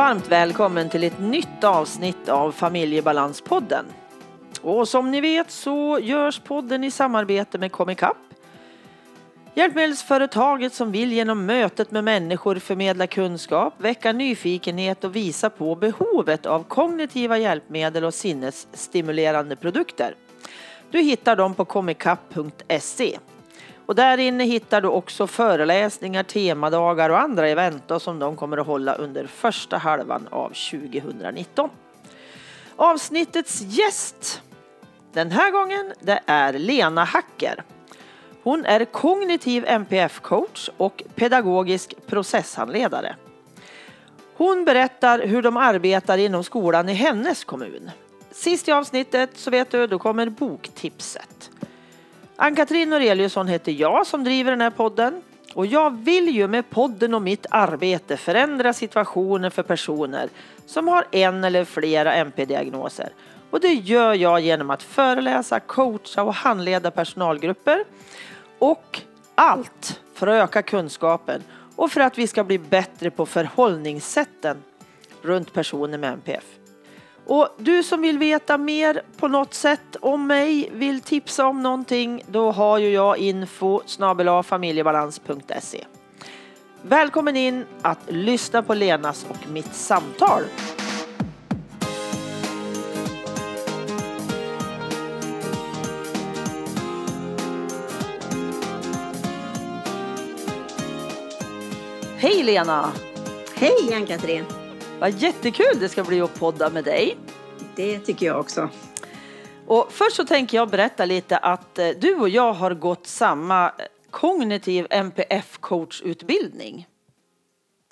[0.00, 3.84] Varmt välkommen till ett nytt avsnitt av Familjebalanspodden.
[4.60, 8.16] Och som ni vet så görs podden i samarbete med Comicap.
[9.54, 16.46] Hjälpmedelsföretaget som vill genom mötet med människor förmedla kunskap, väcka nyfikenhet och visa på behovet
[16.46, 20.14] av kognitiva hjälpmedel och sinnesstimulerande produkter.
[20.90, 23.18] Du hittar dem på comicap.se.
[23.90, 28.66] Och där inne hittar du också föreläsningar, temadagar och andra event som de kommer att
[28.66, 31.70] hålla under första halvan av 2019.
[32.76, 34.42] Avsnittets gäst
[35.12, 37.62] den här gången det är Lena Hacker.
[38.42, 43.16] Hon är kognitiv NPF-coach och pedagogisk processhandledare.
[44.36, 47.90] Hon berättar hur de arbetar inom skolan i hennes kommun.
[48.30, 51.50] Sist i avsnittet så vet du, då kommer boktipset.
[52.42, 55.22] Ann-Katrin Noreliusson heter jag som driver den här podden.
[55.54, 60.28] Och jag vill ju med podden och mitt arbete förändra situationen för personer
[60.66, 63.08] som har en eller flera MP-diagnoser.
[63.50, 67.84] Och det gör jag genom att föreläsa, coacha och handleda personalgrupper.
[68.58, 69.00] Och
[69.34, 71.42] allt för att öka kunskapen
[71.76, 74.62] och för att vi ska bli bättre på förhållningssätten
[75.22, 76.59] runt personer med NPF.
[77.30, 82.22] Och du som vill veta mer på något sätt om mig, vill tipsa om någonting,
[82.26, 83.80] då har ju jag info
[84.42, 85.84] familjebalans.se.
[86.82, 90.42] Välkommen in att lyssna på Lenas och mitt samtal.
[102.16, 102.92] Hej Lena!
[103.54, 104.59] Hej Ann-Katrin!
[105.00, 107.16] Vad jättekul det ska bli att podda med dig.
[107.76, 108.68] Det tycker jag också.
[109.66, 113.66] Och först så tänker jag berätta lite att eh, du och jag har gått samma
[113.66, 113.72] eh,
[114.10, 116.86] kognitiv NPF-coachutbildning.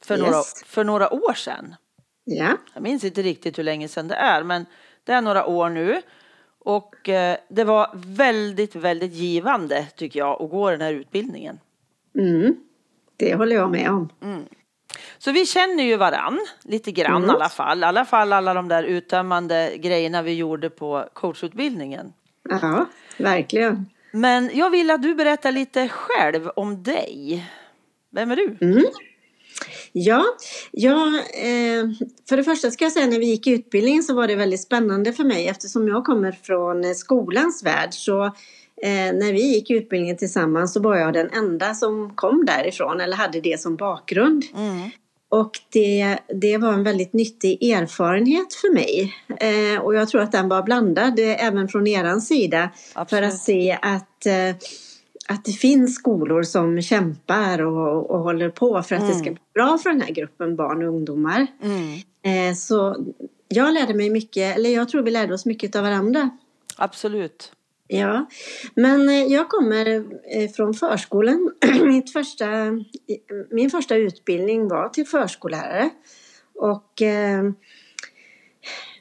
[0.02, 0.26] För, yes.
[0.26, 1.74] några, för några år sedan.
[2.24, 2.56] Ja.
[2.74, 4.66] Jag minns inte riktigt hur länge sedan det är, men
[5.04, 6.02] det är några år nu.
[6.58, 11.60] Och eh, det var väldigt, väldigt givande tycker jag att gå den här utbildningen.
[12.18, 12.56] Mm.
[13.16, 14.08] Det håller jag med om.
[14.22, 14.44] Mm.
[15.18, 17.30] Så vi känner ju varann lite grann mm.
[17.30, 17.80] i alla fall.
[17.80, 22.12] I alla fall alla de där uttömmande grejerna vi gjorde på coachutbildningen.
[22.48, 22.86] Ja,
[23.16, 23.86] verkligen.
[24.12, 27.46] Men jag vill att du berättar lite själv om dig.
[28.10, 28.56] Vem är du?
[28.60, 28.84] Mm.
[29.92, 30.24] Ja,
[30.70, 31.84] ja eh,
[32.28, 35.12] för det första ska jag säga när vi gick utbildningen så var det väldigt spännande
[35.12, 38.32] för mig eftersom jag kommer från skolans värld så
[38.82, 43.16] Eh, när vi gick utbildningen tillsammans så var jag den enda som kom därifrån eller
[43.16, 44.44] hade det som bakgrund.
[44.56, 44.90] Mm.
[45.30, 49.14] Och det, det var en väldigt nyttig erfarenhet för mig.
[49.40, 52.70] Eh, och jag tror att den var blandad eh, även från er sida.
[52.94, 53.10] Absolut.
[53.10, 54.56] För att se att, eh,
[55.28, 59.12] att det finns skolor som kämpar och, och håller på för att mm.
[59.12, 61.46] det ska bli bra för den här gruppen barn och ungdomar.
[61.62, 61.98] Mm.
[62.22, 62.96] Eh, så
[63.48, 66.30] jag lärde mig mycket, eller jag tror vi lärde oss mycket av varandra.
[66.76, 67.52] Absolut.
[67.90, 68.26] Ja,
[68.74, 69.86] men eh, jag kommer
[70.36, 71.50] eh, från förskolan.
[71.84, 72.46] Mitt första,
[73.50, 75.90] min första utbildning var till förskollärare.
[76.54, 77.42] Och eh,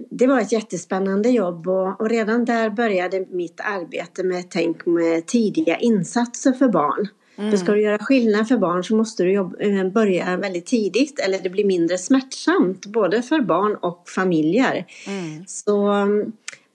[0.10, 5.28] det var ett jättespännande jobb och, och, redan där började mitt arbete med tänk med
[5.28, 7.08] tidiga insatser för barn.
[7.38, 7.52] Mm.
[7.52, 11.40] För ska du göra skillnad för barn så måste du jobba, börja väldigt tidigt eller
[11.40, 14.86] det blir mindre smärtsamt både för barn och familjer.
[15.08, 15.44] Mm.
[15.48, 15.94] Så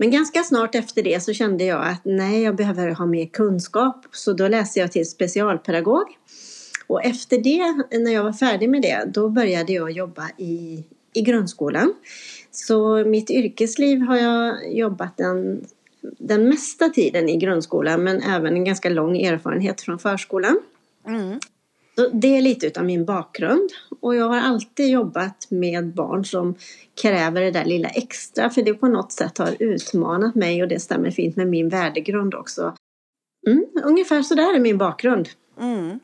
[0.02, 4.06] men ganska snart efter det så kände jag att nej, jag behöver ha mer kunskap.
[4.12, 6.04] Så då läste jag till specialpedagog.
[6.86, 11.20] Och efter det, när jag var färdig med det, då började jag jobba i, i
[11.22, 11.94] grundskolan.
[12.50, 15.64] Så mitt yrkesliv har jag jobbat den,
[16.18, 20.60] den mesta tiden i grundskolan men även en ganska lång erfarenhet från förskolan.
[21.06, 21.40] Mm.
[22.12, 23.70] Det är lite utav min bakgrund.
[24.00, 26.54] Och jag har alltid jobbat med barn som
[27.02, 28.50] kräver det där lilla extra.
[28.50, 32.34] För det på något sätt har utmanat mig och det stämmer fint med min värdegrund
[32.34, 32.76] också.
[33.46, 35.28] Mm, ungefär så där är min bakgrund.
[35.60, 36.00] Mm.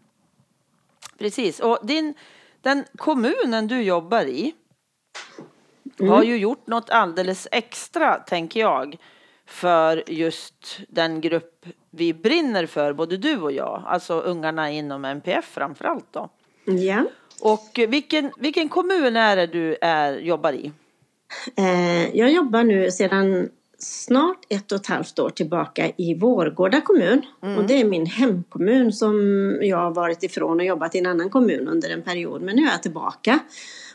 [1.19, 1.61] Precis.
[1.61, 2.15] Och din,
[2.61, 4.55] den kommunen du jobbar i
[6.01, 6.13] mm.
[6.13, 8.97] har ju gjort något alldeles extra, tänker jag,
[9.47, 15.45] för just den grupp vi brinner för, både du och jag, alltså ungarna inom MPF
[15.45, 16.31] framförallt då.
[16.65, 17.05] Ja.
[17.41, 20.73] Och vilken, vilken kommun är det du är, jobbar i?
[21.57, 23.49] Eh, jag jobbar nu sedan
[23.79, 27.23] snart ett och ett halvt år tillbaka i Vårgårda kommun.
[27.43, 27.59] Mm.
[27.59, 29.15] Och det är min hemkommun som
[29.63, 32.43] jag har varit ifrån och jobbat i en annan kommun under en period.
[32.43, 33.39] Men nu är jag tillbaka.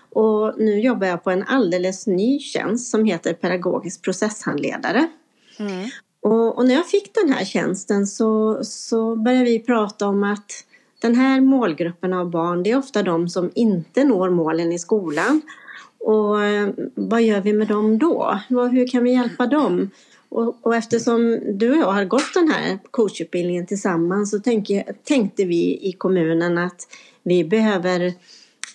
[0.09, 5.07] Och nu jobbar jag på en alldeles ny tjänst som heter pedagogisk processhandledare.
[5.59, 5.89] Mm.
[6.23, 10.65] Och, och, när jag fick den här tjänsten så, så började vi prata om att
[11.01, 15.41] den här målgruppen av barn, det är ofta de som inte når målen i skolan.
[15.99, 18.39] Och eh, vad gör vi med dem då?
[18.49, 19.89] Hur kan vi hjälpa dem?
[20.29, 25.45] Och, och eftersom du och jag har gått den här coachutbildningen tillsammans så tänker, tänkte
[25.45, 26.87] vi i kommunen att
[27.23, 28.13] vi behöver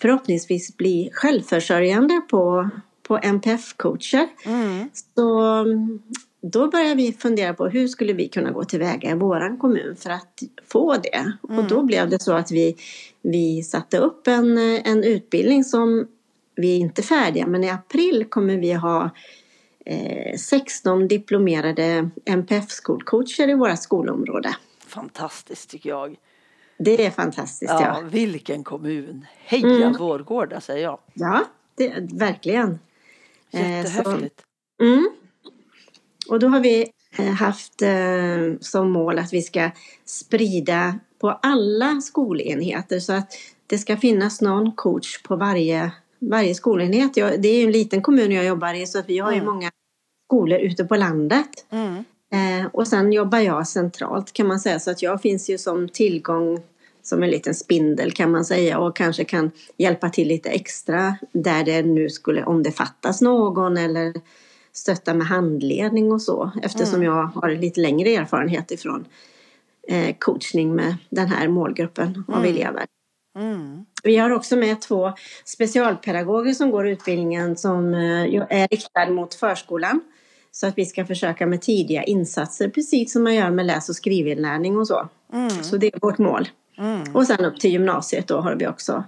[0.01, 2.69] förhoppningsvis bli självförsörjande på,
[3.07, 4.27] på NPF-coacher.
[4.45, 4.89] Mm.
[5.15, 5.65] Så
[6.41, 10.09] då började vi fundera på hur skulle vi kunna gå tillväga i våran kommun för
[10.09, 11.33] att få det.
[11.49, 11.59] Mm.
[11.59, 12.75] Och då blev det så att vi,
[13.21, 16.07] vi satte upp en, en utbildning som
[16.55, 19.09] vi är inte färdiga men i april kommer vi ha
[19.85, 24.55] eh, 16 diplomerade NPF-skolcoacher i våra skolområde.
[24.87, 26.15] Fantastiskt tycker jag.
[26.77, 27.81] Det är fantastiskt ja.
[27.81, 28.09] ja.
[28.11, 29.25] Vilken kommun!
[29.43, 29.93] Heja mm.
[29.93, 30.99] Vårgårda säger jag.
[31.13, 31.45] Ja,
[31.75, 32.79] det, verkligen.
[33.51, 34.41] Jättehäftigt.
[34.81, 35.09] Eh, mm.
[36.29, 39.71] Och då har vi eh, haft eh, som mål att vi ska
[40.05, 43.31] sprida på alla skolenheter så att
[43.67, 47.13] det ska finnas någon coach på varje, varje skolenhet.
[47.13, 49.39] det är ju en liten kommun jag jobbar i så att vi har mm.
[49.39, 49.71] ju många
[50.27, 51.49] skolor ute på landet.
[51.69, 52.03] Mm.
[52.31, 55.89] Eh, och sen jobbar jag centralt kan man säga så att jag finns ju som
[55.89, 56.59] tillgång
[57.01, 61.63] som en liten spindel kan man säga och kanske kan hjälpa till lite extra där
[61.63, 64.13] det nu skulle, om det fattas någon eller
[64.79, 67.05] stötta med handledning och så eftersom mm.
[67.05, 69.05] jag har lite längre erfarenhet ifrån
[69.87, 72.55] eh, coachning med den här målgruppen av mm.
[72.55, 72.85] elever.
[73.39, 73.85] Mm.
[74.03, 75.13] Vi har också med två
[75.45, 80.01] specialpedagoger som går utbildningen som eh, är riktad mot förskolan.
[80.51, 83.95] Så att vi ska försöka med tidiga insatser precis som man gör med läs och
[83.95, 85.09] skrivinlärning och så.
[85.33, 85.49] Mm.
[85.49, 86.49] Så det är vårt mål.
[86.77, 87.15] Mm.
[87.15, 89.03] Och sen upp till gymnasiet då har vi också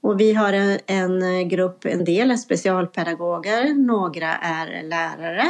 [0.00, 0.78] och vi har en,
[1.22, 5.46] en grupp, en del är specialpedagoger, några är lärare,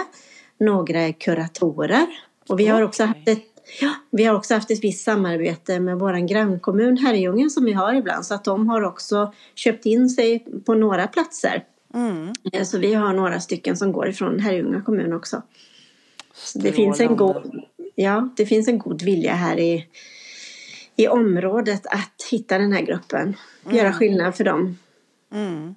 [0.61, 2.07] några är kuratorer.
[2.49, 3.45] Och vi har också haft ett
[3.81, 7.95] Ja, vi har också haft ett visst samarbete med vår grannkommun Herrljunga som vi har
[7.95, 11.65] ibland så att de har också köpt in sig på några platser.
[11.95, 12.33] Mm.
[12.53, 15.43] Eh, så vi har några stycken som går ifrån Herrljunga kommun också.
[16.55, 17.63] Det finns, en god,
[17.95, 19.87] ja, det finns en god vilja här i,
[20.97, 23.37] i området att hitta den här gruppen.
[23.69, 23.85] Mm.
[23.85, 24.79] Göra skillnad för dem.
[25.33, 25.75] Mm.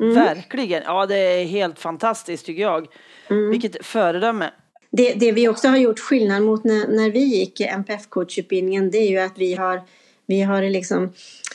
[0.00, 0.14] Mm.
[0.14, 0.82] Verkligen.
[0.86, 2.86] Ja, det är helt fantastiskt tycker jag.
[3.30, 3.50] Mm.
[3.50, 4.50] Vilket föredöme.
[4.90, 9.10] Det, det vi också har gjort skillnad mot när, när vi gick NPF-coachutbildningen det är
[9.10, 9.82] ju att vi har,
[10.26, 11.12] vi har liksom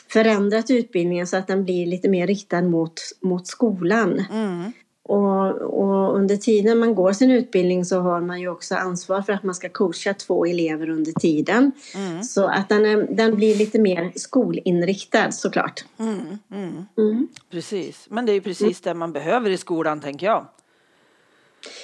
[0.08, 4.24] förändrat utbildningen så att den blir lite mer riktad mot, mot skolan.
[4.32, 4.72] Mm.
[5.10, 9.32] Och, och, under tiden man går sin utbildning så har man ju också ansvar för
[9.32, 11.72] att man ska coacha två elever under tiden.
[11.94, 12.22] Mm.
[12.22, 15.84] Så att den, är, den blir lite mer skolinriktad såklart.
[15.98, 16.86] Mm, mm.
[16.98, 17.28] mm.
[17.50, 20.46] Precis, men det är ju precis det man behöver i skolan tänker jag.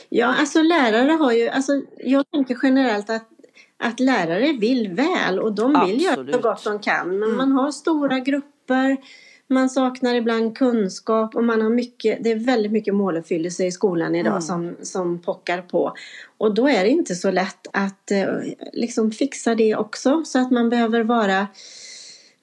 [0.08, 3.28] Ja, alltså lärare har ju, alltså jag tänker generellt att
[3.78, 6.34] att lärare vill väl och de vill Absolut.
[6.34, 7.08] göra så gott de kan.
[7.08, 7.36] Men mm.
[7.36, 8.96] man har stora grupper
[9.48, 14.14] man saknar ibland kunskap och man har mycket, det är väldigt mycket måluppfyllelse i skolan
[14.14, 14.42] idag mm.
[14.42, 15.92] som, som pockar på.
[16.38, 18.26] Och då är det inte så lätt att eh,
[18.72, 21.46] liksom fixa det också så att man behöver vara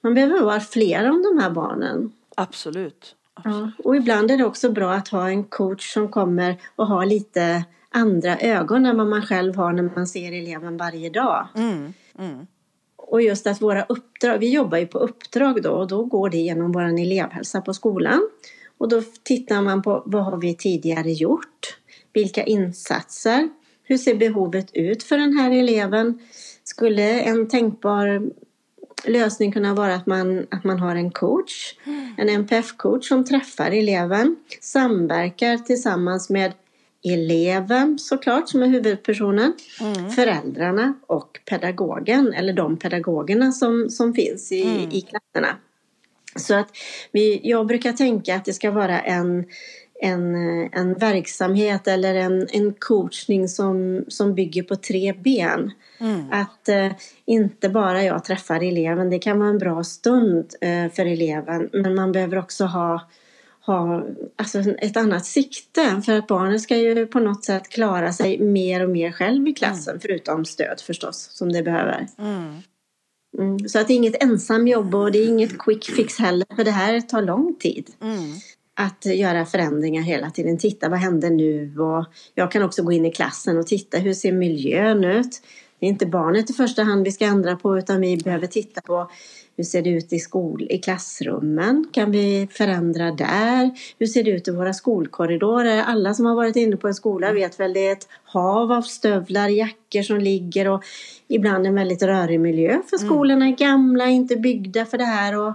[0.00, 2.12] man behöver vara fler om de här barnen.
[2.36, 3.16] Absolut.
[3.34, 3.74] Absolut.
[3.76, 7.06] Ja, och ibland är det också bra att ha en coach som kommer och har
[7.06, 11.48] lite andra ögon än vad man själv har när man ser eleven varje dag.
[11.54, 12.46] Mm, mm.
[13.14, 16.36] Och just att våra uppdrag, vi jobbar ju på uppdrag då och då går det
[16.36, 18.28] genom vår elevhälsa på skolan.
[18.78, 21.78] Och då tittar man på vad har vi tidigare gjort?
[22.12, 23.48] Vilka insatser?
[23.82, 26.18] Hur ser behovet ut för den här eleven?
[26.64, 28.30] Skulle en tänkbar
[29.04, 31.74] lösning kunna vara att man, att man har en coach,
[32.16, 36.52] en NPF-coach som träffar eleven, samverkar tillsammans med
[37.04, 40.10] eleven såklart som är huvudpersonen, mm.
[40.10, 44.90] föräldrarna och pedagogen eller de pedagogerna som, som finns i, mm.
[44.90, 45.56] i klasserna.
[46.36, 46.68] Så att
[47.12, 49.44] vi, jag brukar tänka att det ska vara en,
[50.00, 50.34] en,
[50.72, 55.72] en verksamhet eller en, en coachning som, som bygger på tre ben.
[55.98, 56.32] Mm.
[56.32, 56.92] Att eh,
[57.24, 61.94] inte bara jag träffar eleven, det kan vara en bra stund eh, för eleven men
[61.94, 63.00] man behöver också ha
[63.66, 64.06] ha
[64.36, 66.02] alltså ett annat sikte.
[66.04, 69.52] För att barnet ska ju på något sätt klara sig mer och mer själv i
[69.52, 69.92] klassen.
[69.92, 70.00] Mm.
[70.00, 72.06] Förutom stöd förstås som det behöver.
[72.18, 72.54] Mm.
[73.38, 73.68] Mm.
[73.68, 76.46] Så att det är inget ensamjobb och det är inget quick fix heller.
[76.56, 77.90] För det här tar lång tid.
[78.02, 78.32] Mm.
[78.76, 80.58] Att göra förändringar hela tiden.
[80.58, 81.78] Titta vad händer nu?
[81.78, 82.04] Och
[82.34, 85.42] jag kan också gå in i klassen och titta hur ser miljön ut?
[85.78, 88.80] Det är inte barnet i första hand vi ska ändra på utan vi behöver titta
[88.80, 89.10] på
[89.56, 91.86] hur ser det ut i, skol, i klassrummen?
[91.92, 93.70] Kan vi förändra där?
[93.98, 95.82] Hur ser det ut i våra skolkorridorer?
[95.82, 98.82] Alla som har varit inne på en skola vet väl det är ett hav av
[98.82, 100.84] stövlar, jackor som ligger och
[101.28, 103.08] ibland en väldigt rörig miljö för mm.
[103.08, 105.38] skolorna är gamla, inte byggda för det här.
[105.38, 105.52] Och,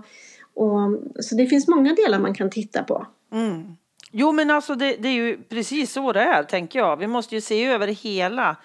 [0.54, 3.08] och, så det finns många delar man kan titta på.
[3.34, 3.76] Mm.
[4.12, 6.98] Jo, men alltså det, det, är ju precis så det är, tänker jag.
[6.98, 8.56] Vi måste ju se över hela,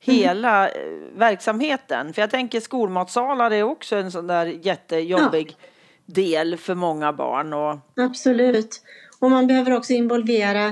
[0.00, 1.18] hela mm.
[1.18, 2.12] verksamheten.
[2.12, 6.14] För jag tänker skolmatsalar är också en sån där jättejobbig ja.
[6.14, 7.52] del för många barn.
[7.52, 7.78] Och...
[7.96, 8.82] Absolut.
[9.18, 10.66] Och man behöver också involvera,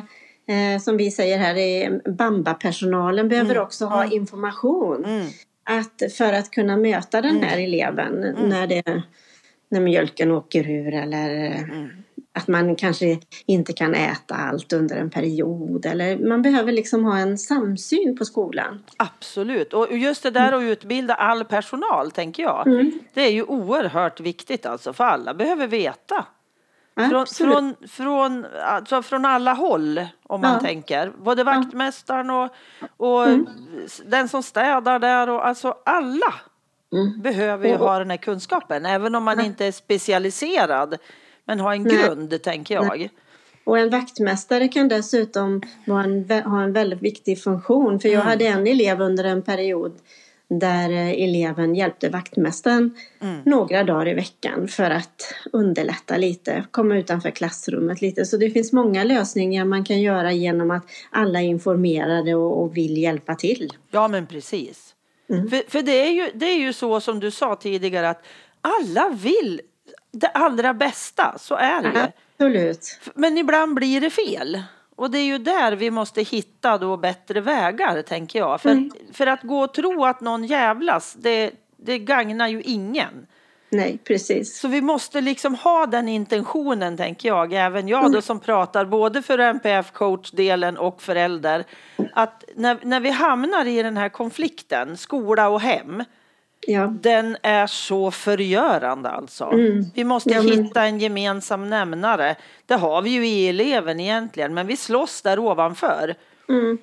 [0.48, 3.62] eh, som vi säger här, Bamba-personalen behöver mm.
[3.62, 4.16] också ha mm.
[4.16, 5.04] information.
[5.04, 5.26] Mm.
[5.64, 7.64] Att, för att kunna möta den här mm.
[7.64, 8.48] eleven mm.
[8.48, 9.02] när, det,
[9.68, 11.90] när mjölken åker ur eller mm
[12.38, 17.18] att man kanske inte kan äta allt under en period eller man behöver liksom ha
[17.18, 18.84] en samsyn på skolan.
[18.96, 22.66] Absolut, och just det där att utbilda all personal tänker jag.
[22.66, 22.92] Mm.
[23.14, 26.26] Det är ju oerhört viktigt alltså för alla behöver veta.
[27.10, 30.60] Från, från, från, alltså från alla håll om man ja.
[30.60, 31.12] tänker.
[31.18, 32.50] Både vaktmästaren och,
[32.96, 33.46] och mm.
[34.06, 36.34] den som städar där och alltså alla
[36.92, 37.22] mm.
[37.22, 40.98] behöver ju och, ha den här kunskapen även om man inte är specialiserad
[41.48, 41.96] men ha en Nej.
[41.96, 42.98] grund, tänker jag.
[42.98, 43.10] Nej.
[43.64, 48.00] Och en vaktmästare kan dessutom en, ha en väldigt viktig funktion.
[48.00, 48.26] För jag mm.
[48.26, 49.92] hade en elev under en period
[50.48, 53.40] där eh, eleven hjälpte vaktmästaren mm.
[53.44, 58.24] några dagar i veckan för att underlätta lite, komma utanför klassrummet lite.
[58.24, 62.76] Så det finns många lösningar man kan göra genom att alla är informerade och, och
[62.76, 63.72] vill hjälpa till.
[63.90, 64.94] Ja men precis.
[65.30, 65.48] Mm.
[65.48, 68.24] För, för det, är ju, det är ju så som du sa tidigare att
[68.60, 69.60] alla vill
[70.10, 73.00] det allra bästa, så är det Absolut.
[73.14, 74.62] Men ibland blir det fel.
[74.96, 78.60] Och det är ju där vi måste hitta då bättre vägar, tänker jag.
[78.60, 78.90] För, mm.
[79.12, 83.26] för att gå och tro att någon jävlas, det, det gagnar ju ingen.
[83.70, 84.58] Nej, precis.
[84.58, 88.22] Så vi måste liksom ha den intentionen, tänker jag, även jag då mm.
[88.22, 91.64] som pratar både för NPF-coach-delen och förälder,
[92.12, 96.04] att när, när vi hamnar i den här konflikten, skola och hem,
[96.66, 96.94] Ja.
[97.00, 99.44] Den är så förgörande alltså.
[99.44, 99.84] Mm.
[99.94, 100.64] Vi måste ja, men...
[100.64, 102.36] hitta en gemensam nämnare.
[102.66, 106.14] Det har vi ju i eleven egentligen, men vi slåss där ovanför.
[106.48, 106.78] Mm.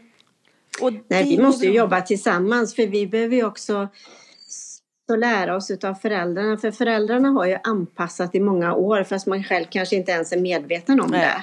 [1.08, 3.88] Nej, vi måste ju jobba tillsammans för vi behöver ju också
[5.08, 6.58] så lära oss av föräldrarna.
[6.58, 10.40] För föräldrarna har ju anpassat i många år fast man själv kanske inte ens är
[10.40, 11.42] medveten om Nej, det.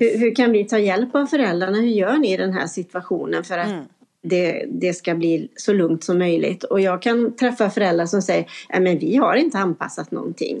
[0.00, 1.76] Hur, hur, kan vi ta hjälp av föräldrarna?
[1.78, 3.84] Hur gör ni i den här situationen för att mm
[4.24, 6.64] det, det ska bli så lugnt som möjligt.
[6.64, 10.58] Och jag kan träffa föräldrar som säger att men vi har inte anpassat någonting.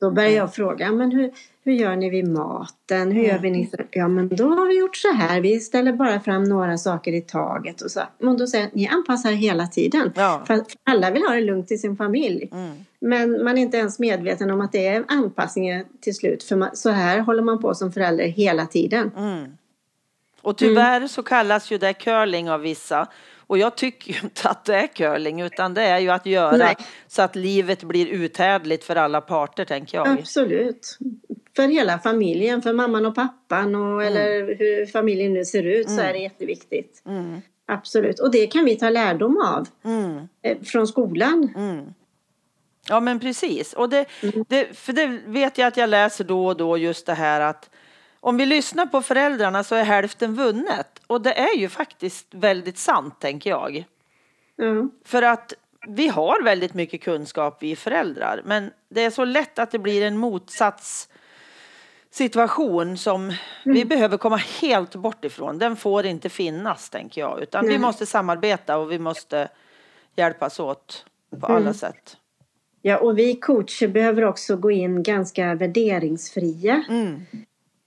[0.00, 1.32] Då börjar jag fråga, men hur,
[1.64, 3.12] hur gör ni vid maten?
[3.12, 3.70] Hur gör vi ni?
[3.90, 5.40] Ja, men då har vi gjort så här.
[5.40, 7.80] Vi ställer bara fram några saker i taget.
[7.80, 8.00] Och så.
[8.18, 10.12] Men då säger jag, ni anpassar hela tiden.
[10.14, 10.42] Ja.
[10.46, 12.48] För alla vill ha det lugnt i sin familj.
[12.52, 12.74] Mm.
[13.00, 16.42] Men man är inte ens medveten om att det är anpassningar till slut.
[16.42, 19.10] För man, så här håller man på som förälder hela tiden.
[19.16, 19.44] Mm.
[20.44, 21.08] Och tyvärr mm.
[21.08, 23.08] så kallas ju det curling av vissa.
[23.46, 26.56] Och jag tycker ju inte att det är curling utan det är ju att göra
[26.56, 26.76] Nej.
[27.06, 30.08] så att livet blir uthärdligt för alla parter tänker jag.
[30.08, 30.98] Absolut.
[31.56, 34.06] För hela familjen, för mamman och pappan och mm.
[34.06, 35.98] eller hur familjen nu ser ut mm.
[35.98, 37.02] så är det jätteviktigt.
[37.06, 37.40] Mm.
[37.66, 38.20] Absolut.
[38.20, 40.28] Och det kan vi ta lärdom av mm.
[40.42, 41.52] eh, från skolan.
[41.56, 41.84] Mm.
[42.88, 43.72] Ja men precis.
[43.72, 44.06] Och det,
[44.48, 47.70] det, för det vet jag att jag läser då och då just det här att
[48.24, 51.00] om vi lyssnar på föräldrarna så är hälften vunnet.
[51.06, 53.84] Och det är ju faktiskt väldigt sant, tänker jag.
[54.62, 54.90] Mm.
[55.04, 55.52] För att
[55.88, 58.42] vi har väldigt mycket kunskap, vi föräldrar.
[58.44, 63.36] Men det är så lätt att det blir en motsatssituation som mm.
[63.64, 65.58] vi behöver komma helt bort ifrån.
[65.58, 67.42] Den får inte finnas, tänker jag.
[67.42, 67.74] Utan Nej.
[67.74, 69.48] vi måste samarbeta och vi måste
[70.16, 71.06] hjälpas åt
[71.40, 71.56] på mm.
[71.56, 72.16] alla sätt.
[72.82, 76.84] Ja, och vi coacher behöver också gå in ganska värderingsfria.
[76.88, 77.26] Mm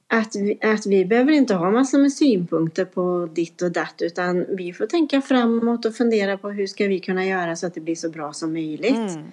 [0.09, 4.45] att vi, att vi behöver inte ha massor med synpunkter på ditt och datt utan
[4.57, 7.81] vi får tänka framåt och fundera på hur ska vi kunna göra så att det
[7.81, 8.95] blir så bra som möjligt.
[8.95, 9.31] Mm.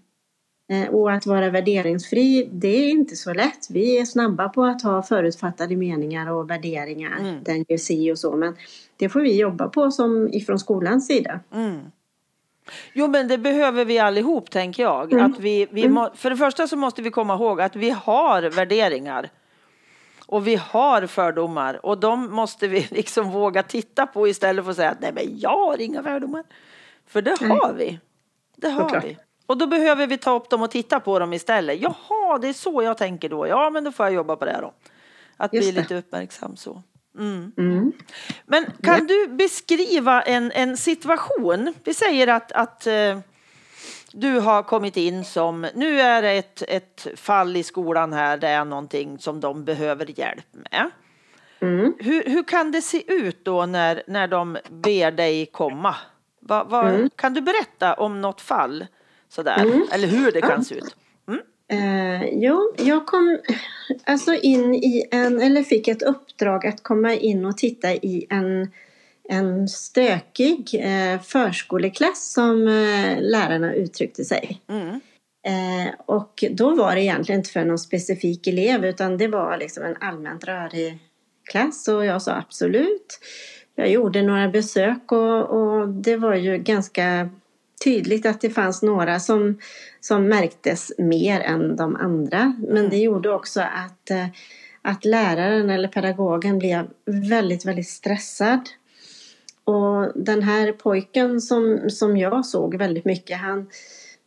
[0.68, 3.70] Eh, och att vara värderingsfri, det är inte så lätt.
[3.70, 7.18] Vi är snabba på att ha förutfattade meningar och värderingar.
[7.20, 7.42] Mm.
[7.42, 8.36] Den gör si och så.
[8.36, 8.56] Men
[8.96, 11.40] det får vi jobba på som ifrån skolans sida.
[11.54, 11.80] Mm.
[12.92, 15.12] Jo men det behöver vi allihop tänker jag.
[15.12, 15.32] Mm.
[15.32, 15.94] Att vi, vi mm.
[15.94, 19.30] må, för det första så måste vi komma ihåg att vi har värderingar.
[20.34, 24.76] Och vi har fördomar och de måste vi liksom våga titta på istället för att
[24.76, 26.44] säga att nej men jag har inga fördomar.
[27.06, 28.00] För det har vi.
[28.56, 29.18] Det har vi.
[29.46, 31.80] Och då behöver vi ta upp dem och titta på dem istället.
[31.80, 33.46] Jaha, det är så jag tänker då.
[33.46, 34.72] Ja, men då får jag jobba på det då.
[35.36, 36.82] Att bli lite uppmärksam så.
[37.18, 37.52] Mm.
[37.56, 37.92] Mm.
[38.46, 41.74] Men kan du beskriva en, en situation?
[41.84, 43.18] Vi säger att, att eh,
[44.14, 48.48] du har kommit in som, nu är det ett, ett fall i skolan här, det
[48.48, 50.90] är någonting som de behöver hjälp med.
[51.60, 51.94] Mm.
[51.98, 55.94] Hur, hur kan det se ut då när, när de ber dig komma?
[56.40, 57.10] Va, va, mm.
[57.16, 58.86] Kan du berätta om något fall
[59.28, 59.86] sådär, mm.
[59.92, 60.64] eller hur det kan ja.
[60.64, 60.96] se ut?
[61.68, 63.38] Eh, jo, jag kom
[64.04, 68.70] alltså in i en, eller fick ett uppdrag att komma in och titta i en,
[69.28, 74.60] en stökig eh, förskoleklass som eh, lärarna uttryckte sig.
[74.68, 75.00] Mm.
[75.46, 79.84] Eh, och då var det egentligen inte för någon specifik elev utan det var liksom
[79.84, 80.98] en allmänt rörig
[81.50, 83.18] klass och jag sa absolut.
[83.74, 87.28] Jag gjorde några besök och, och det var ju ganska
[87.84, 89.58] tydligt att det fanns några som,
[90.00, 92.54] som märktes mer än de andra.
[92.58, 92.90] Men Mm.
[92.90, 94.26] det gjorde också att, eh,
[94.82, 98.60] att läraren eller pedagogen blev väldigt, väldigt stressad.
[99.64, 103.66] Och den här pojken som, som jag såg väldigt mycket, han,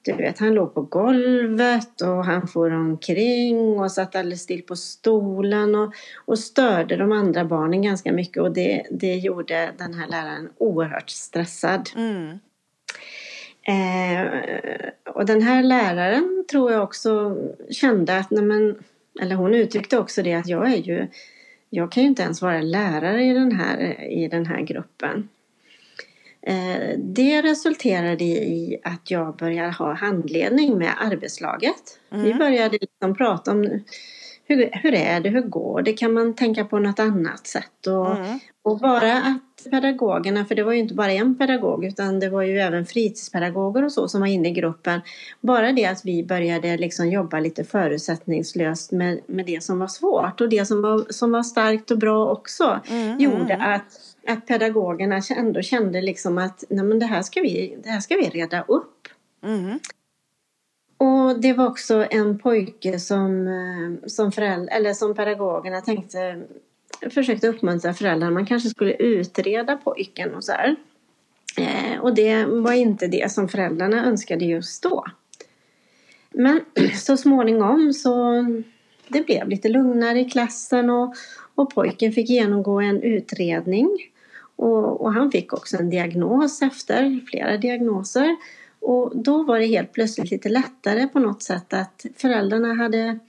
[0.01, 4.75] du vet, han låg på golvet och han for omkring och satt alldeles still på
[4.75, 5.93] stolen och,
[6.25, 11.09] och störde de andra barnen ganska mycket och det, det gjorde den här läraren oerhört
[11.09, 11.89] stressad.
[11.95, 12.39] Mm.
[13.67, 14.27] Eh,
[15.13, 17.37] och den här läraren tror jag också
[17.69, 18.75] kände att, nej men,
[19.21, 21.07] eller hon uttryckte också det att jag är ju,
[21.69, 25.29] jag kan ju inte ens vara lärare i den här, i den här gruppen.
[26.41, 31.99] Eh, det resulterade i att jag började ha handledning med arbetslaget.
[32.09, 32.37] Vi Mm.
[32.37, 33.81] började liksom prata om
[34.45, 37.87] hur, hur är det, hur går det, kan man tänka på något annat sätt?
[37.87, 38.39] Och, Mm.
[38.61, 42.41] och bara att pedagogerna, för det var ju inte bara en pedagog utan det var
[42.41, 45.01] ju även fritidspedagoger och så som var inne i gruppen.
[45.41, 50.41] Bara det att vi började liksom jobba lite förutsättningslöst med, med det som var svårt
[50.41, 53.19] och det som var, som var starkt och bra också Mm.
[53.19, 57.89] gjorde att, att pedagogerna ändå kände liksom att Nej, men det, här ska vi, det
[57.89, 59.07] här ska vi reda upp.
[59.43, 59.79] Mm.
[60.97, 66.41] Och det var också en pojke som, eh, som, föräldrar, eller som pedagogerna tänkte
[67.11, 68.31] försökte uppmuntra föräldrarna.
[68.31, 70.75] Man kanske skulle utreda pojken och så här.
[71.57, 75.05] Eh, och det var inte det som föräldrarna önskade just då.
[76.31, 76.61] Men
[76.95, 78.45] så småningom så
[79.07, 81.15] det blev lite lugnare i klassen och,
[81.55, 83.89] och pojken fick genomgå en utredning.
[84.55, 88.35] Och, och han fick också en diagnos efter, flera diagnoser.
[88.79, 93.19] Och då var det helt plötsligt lite lättare på något sätt att föräldrarna hade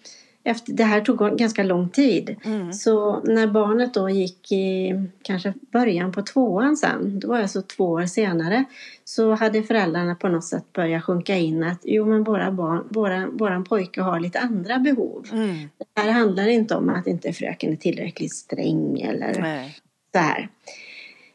[0.49, 2.37] efter, det här tog ganska lång tid.
[2.45, 2.73] Mm.
[2.73, 7.85] Så när barnet då gick i kanske början på tvåan sen, det var alltså två
[7.85, 8.65] år senare,
[9.05, 13.27] så hade föräldrarna på något sätt börjat sjunka in att jo men våra barn, våra,
[13.27, 15.27] våran pojke har lite andra behov.
[15.33, 15.69] Mm.
[15.95, 19.77] Det här handlar inte om att inte fröken är tillräckligt sträng eller Nej.
[20.13, 20.49] så här.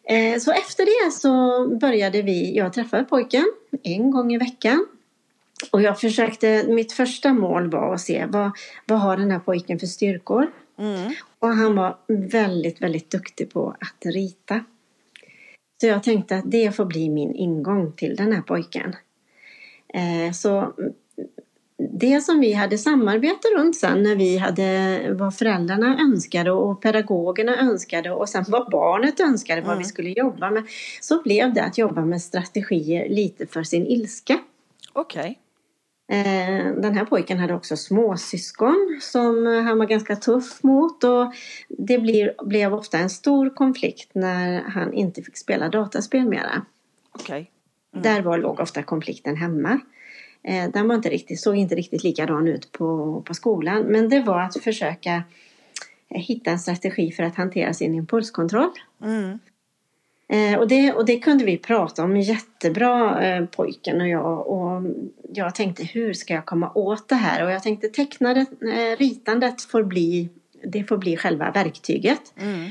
[0.03, 3.45] Eh, Så efter det så började vi, jag träffade pojken
[3.83, 4.85] en gång i veckan.
[5.71, 8.51] Och jag försökte, mitt första mål var att se vad,
[8.85, 10.51] vad har den här pojken för styrkor.
[10.79, 11.11] Mm.
[11.39, 14.63] Och han var väldigt, väldigt duktig på att rita.
[15.81, 18.95] Så jag tänkte att det får bli min ingång till den här pojken.
[19.93, 20.73] Eh, så
[21.77, 27.59] det som vi hade samarbete runt sen när vi hade vad föräldrarna önskade och pedagogerna
[27.59, 29.79] önskade och sen vad barnet önskade vad Mm.
[29.79, 30.63] vi skulle jobba med.
[31.01, 34.39] Så blev det att jobba med strategier lite för sin ilska.
[34.93, 35.25] Okej.
[35.25, 35.42] Eh,
[36.75, 41.33] Den här pojken hade också småsyskon som han var ganska tuff mot och
[41.67, 46.65] det blir, blev ofta en stor konflikt när han inte fick spela dataspel mera.
[47.11, 47.51] Okej.
[47.93, 48.03] Mm.
[48.03, 49.79] Där var, låg ofta konflikten hemma.
[50.43, 54.21] Eh, Den var inte riktigt, såg inte riktigt likadan ut på, på skolan men det
[54.21, 55.23] var att försöka
[56.09, 58.71] eh, hitta en strategi för att hantera sin impulskontroll.
[59.03, 59.39] Mm.
[60.29, 64.47] Eh, och, det, och det kunde vi prata om jättebra, eh, pojken och jag.
[64.47, 64.81] Och
[65.33, 67.45] jag tänkte hur ska jag komma åt det här?
[67.45, 70.29] Och jag tänkte tecknandet, eh, ritandet får bli,
[70.63, 72.33] det får bli själva verktyget.
[72.37, 72.69] Mm.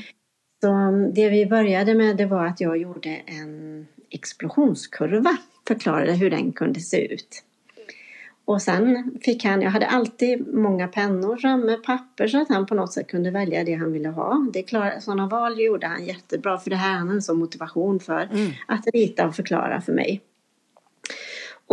[0.61, 5.37] Så um, det vi började med det var att jag gjorde en explosionskurva.
[5.67, 7.43] Förklarade hur den kunde se ut.
[8.45, 12.75] Och sen fick han, jag hade alltid många pennor framme, papper så att han på
[12.75, 14.47] något sätt kunde välja det han ville ha.
[14.53, 17.99] Det klar, sådana val gjorde han jättebra för det här hade han en sån motivation
[17.99, 18.29] för.
[18.31, 18.51] Mm.
[18.67, 20.21] Att rita och förklara för mig.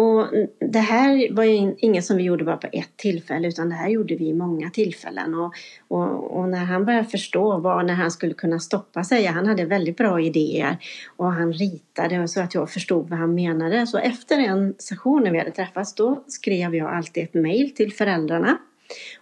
[0.00, 3.74] Och det här var ju inget som vi gjorde bara på ett tillfälle utan det
[3.74, 5.34] här gjorde vi i många tillfällen.
[5.34, 5.54] Och,
[5.88, 9.64] och, och när han började förstå var när han skulle kunna stoppa sig, han hade
[9.64, 10.76] väldigt bra idéer
[11.16, 13.86] och han ritade så att jag förstod vad han menade.
[13.86, 17.92] Så efter en session när vi hade träffats då skrev jag alltid ett mejl till
[17.92, 18.58] föräldrarna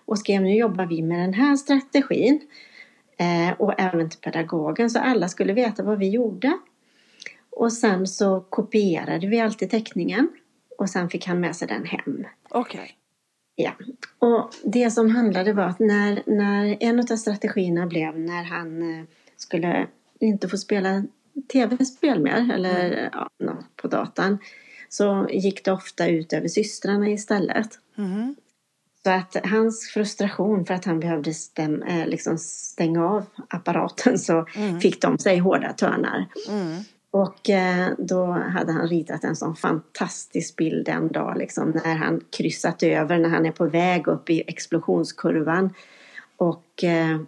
[0.06, 2.40] och skrev nu jobbar vi med den här strategin
[3.16, 6.58] eh, och även till pedagogen så alla skulle veta vad vi gjorde.
[7.50, 10.28] Och sen så kopierade vi alltid teckningen
[10.78, 12.24] och sen fick han med sig den hem.
[12.50, 12.94] Okej.
[13.54, 13.72] Ja.
[14.18, 19.04] Och det som handlade var att när, när en av strategierna blev när han eh,
[19.36, 19.86] skulle
[20.20, 21.04] inte få spela
[21.52, 24.38] tv-spel mer eller ja, nå- på datan
[24.88, 27.68] så gick det ofta ut över systrarna istället.
[27.94, 28.36] Mhm.
[29.02, 34.46] Så att hans frustration för att han behövde stäm, eh, liksom stänga av apparaten så
[34.56, 34.80] Mm.
[34.80, 36.26] fick de sig hårda törnar.
[36.48, 36.76] Mm.
[37.10, 42.20] Och eh, då hade han ritat en sån fantastisk bild en dag liksom, när han
[42.30, 45.74] kryssat över, när han är på väg upp i explosionskurvan.
[46.36, 47.20] Och, eh,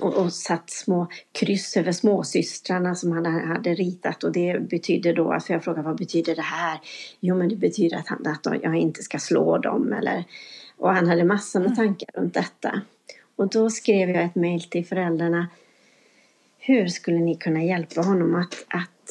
[0.00, 5.40] och, och satt små kryss över småsystrarna som han hade ritat och det betyder då,
[5.40, 6.80] för jag frågade vad betyder det här?
[7.20, 10.24] Jo men det betyder att, han, att jag inte ska slå dem eller
[10.76, 12.80] och han hade massor med tankar runt detta.
[13.36, 15.48] Och då skrev jag ett mejl till föräldrarna
[16.70, 19.10] hur skulle ni kunna hjälpa honom att, att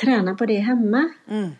[0.00, 1.08] träna på det hemma?
[1.28, 1.50] Mm.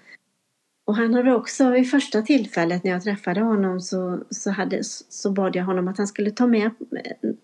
[0.86, 5.30] Och han hade också vid första tillfället när jag träffade honom så, så, hade, så
[5.30, 6.70] bad jag honom att han skulle ta med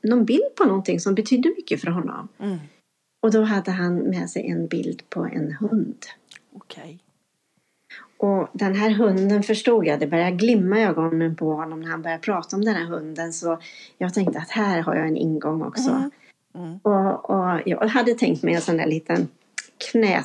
[0.02, 2.28] någon bild på någonting som betydde mycket för honom.
[2.38, 2.58] Mm.
[3.22, 6.06] Och då hade han med sig en bild på en hund.
[6.52, 6.98] Okej.
[8.18, 12.02] Och den här hunden förstod jag, det började glimma i ögonen på honom när han
[12.02, 13.32] började prata om den här hunden.
[13.32, 13.58] Så
[13.98, 15.90] jag tänkte att här har jag en ingång också.
[15.90, 16.10] Mm.
[16.56, 16.78] Mm.
[16.82, 19.28] Och, och jag hade tänkt mig en sån där liten
[19.90, 20.24] knä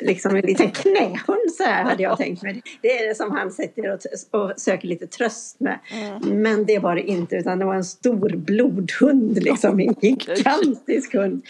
[0.00, 2.62] liksom en liten knähund så här hade jag tänkt mig.
[2.82, 4.00] Det är det som han sitter och,
[4.40, 5.78] och söker lite tröst med.
[5.92, 6.42] Mm.
[6.42, 9.80] Men det var det inte utan det var en stor blodhund liksom.
[9.80, 11.42] En gigantisk hund.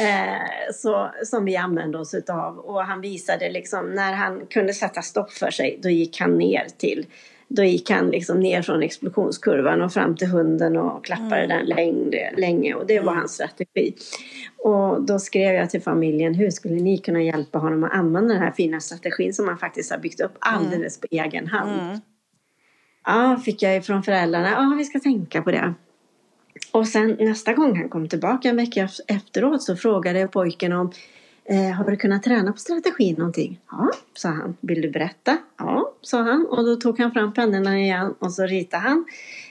[0.00, 2.58] Eh, så, som vi använde oss utav.
[2.58, 6.66] Och han visade liksom när han kunde sätta stopp för sig då gick han ner
[6.78, 7.06] till
[7.56, 11.48] då gick han liksom ner från explosionskurvan och fram till hunden och klappade Mm.
[11.48, 13.16] den längre, länge och det var Mm.
[13.18, 13.94] hans strategi.
[14.58, 18.42] Och då skrev jag till familjen, hur skulle ni kunna hjälpa honom att använda den
[18.42, 21.80] här fina strategin som han faktiskt har byggt upp alldeles på egen hand.
[21.80, 21.98] Mm.
[23.04, 25.74] Ja, fick jag ifrån föräldrarna, ja vi ska tänka på det.
[26.72, 30.92] Och sen nästa gång han kom tillbaka en vecka efteråt så frågade pojken om
[31.52, 33.60] Eh, har du kunnat träna på strategin någonting?
[33.70, 34.56] Ja, sa han.
[34.60, 35.38] Vill du berätta?
[35.58, 36.46] Ja, sa han.
[36.46, 39.04] Och då tog han fram pennorna igen och så ritade han.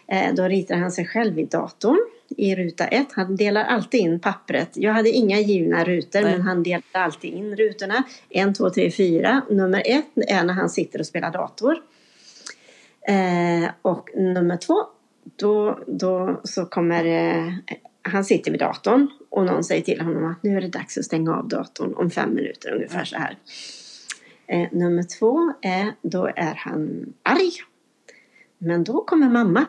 [0.07, 1.99] Eh, då ritade han sig själv i datorn
[2.37, 3.07] i ruta ett.
[3.11, 4.69] Han delar alltid in pappret.
[4.73, 6.31] Jag hade inga givna rutor Nej.
[6.31, 8.03] men han delade alltid in rutorna.
[8.29, 9.41] En, två, tre, fyra.
[9.49, 11.75] Nummer ett är när han sitter och spelar dator.
[13.07, 14.75] Eh, och nummer två,
[15.35, 17.53] då, då så kommer eh,
[18.01, 21.05] han sitter vid datorn och någon säger till honom att nu är det dags att
[21.05, 23.37] stänga av datorn om fem minuter ungefär så här.
[24.47, 27.51] Eh, nummer två är, då är han arg.
[28.57, 29.65] Men då kommer mamma.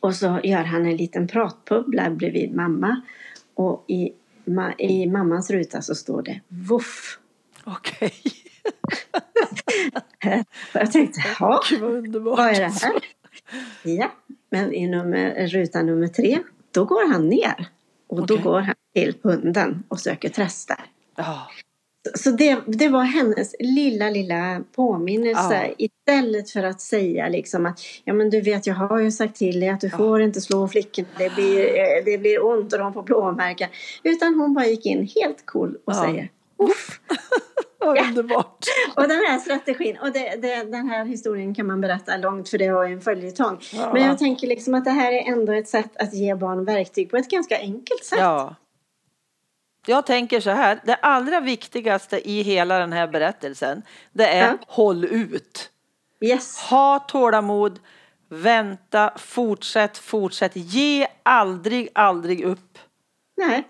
[0.00, 3.00] Och så gör han en liten pratbubbla bredvid mamma.
[3.54, 4.12] Och i,
[4.44, 7.18] ma, i mammans ruta så står det voff.
[7.64, 8.12] Okej.
[9.94, 10.26] Och
[10.80, 11.62] jag tänkte, ja,
[12.20, 12.92] vad är det här?
[13.82, 14.12] Ja,
[14.50, 16.38] men i nummer, ruta nummer tre,
[16.72, 17.66] då går han ner.
[18.08, 20.84] Och då går han till hunden och söker tröst där.
[21.16, 21.50] Ja.
[22.14, 25.74] Så det, det var hennes lilla, lilla påminnelse.
[25.78, 25.88] Ja.
[25.88, 29.60] Istället för att säga liksom att ja men du vet jag har ju sagt till
[29.60, 29.96] dig att du Ja.
[29.96, 31.08] får inte slå flickorna.
[31.18, 33.68] Det blir, eh, det blir ont och de får blåmärken.
[34.02, 36.04] Utan hon bara gick in helt cool och Ja.
[36.04, 37.00] säger Uff.
[37.86, 38.64] Underbart.
[38.96, 42.58] Och den här strategin, och det, det, den här historien kan man berätta långt för
[42.58, 43.58] det var en följetong.
[43.72, 43.92] Ja.
[43.92, 47.10] Men jag tänker liksom att det här är ändå ett sätt att ge barn verktyg
[47.10, 48.18] på ett ganska enkelt sätt.
[48.18, 48.54] Ja.
[49.86, 54.58] Jag tänker så här, det allra viktigaste i hela den här berättelsen, det är Ja.
[54.66, 55.70] håll ut.
[56.20, 56.58] Yes.
[56.58, 57.80] Ha tålamod,
[58.28, 60.52] vänta, fortsätt, fortsätt.
[60.54, 62.78] Ge aldrig, aldrig upp.
[63.36, 63.62] Nej.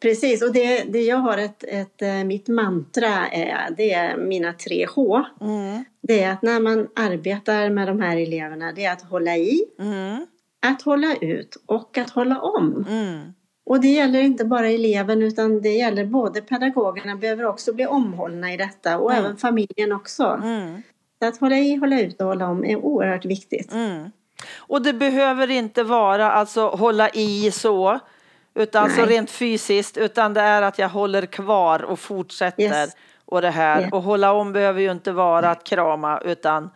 [0.00, 4.52] Precis, och det, det jag har ett, ett, eh, mitt mantra är, det är mina
[4.52, 5.24] tre H.
[5.40, 5.84] Mm.
[6.02, 9.64] Det är att när man arbetar med de här eleverna, det är att hålla i,
[9.80, 10.26] Mm.
[10.66, 12.86] att hålla ut och att hålla om.
[12.88, 13.20] Mm.
[13.66, 18.52] Och det gäller inte bara eleven utan det gäller både pedagogerna behöver också bli omhållna
[18.52, 19.24] i detta och Mm.
[19.24, 20.40] även familjen också.
[20.42, 20.82] Mm.
[21.22, 23.72] Så att hålla i, hålla ut och hålla om är oerhört viktigt.
[23.72, 24.10] Mm.
[24.56, 27.98] Och det behöver inte vara alltså hålla i så,
[28.60, 29.06] utan Nej.
[29.06, 32.62] rent fysiskt, utan det är att jag håller kvar och fortsätter.
[32.62, 32.96] Yes.
[33.24, 33.80] Och det här.
[33.80, 33.92] Yeah.
[33.94, 36.70] Och hålla om behöver ju inte vara att krama, utan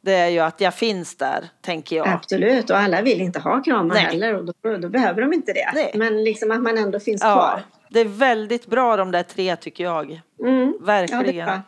[0.00, 2.08] det är ju att jag finns där, tänker jag.
[2.08, 4.04] Absolut, och alla vill inte ha kramar Nej.
[4.04, 5.70] heller och då, då behöver de inte det.
[5.74, 5.92] Nej.
[5.94, 7.62] Men liksom att man ändå finns Ja, kvar.
[7.88, 10.20] det är väldigt bra de där tre tycker jag.
[10.40, 10.72] Mm.
[10.72, 11.46] Ja, det Verkligen.
[11.46, 11.60] bra.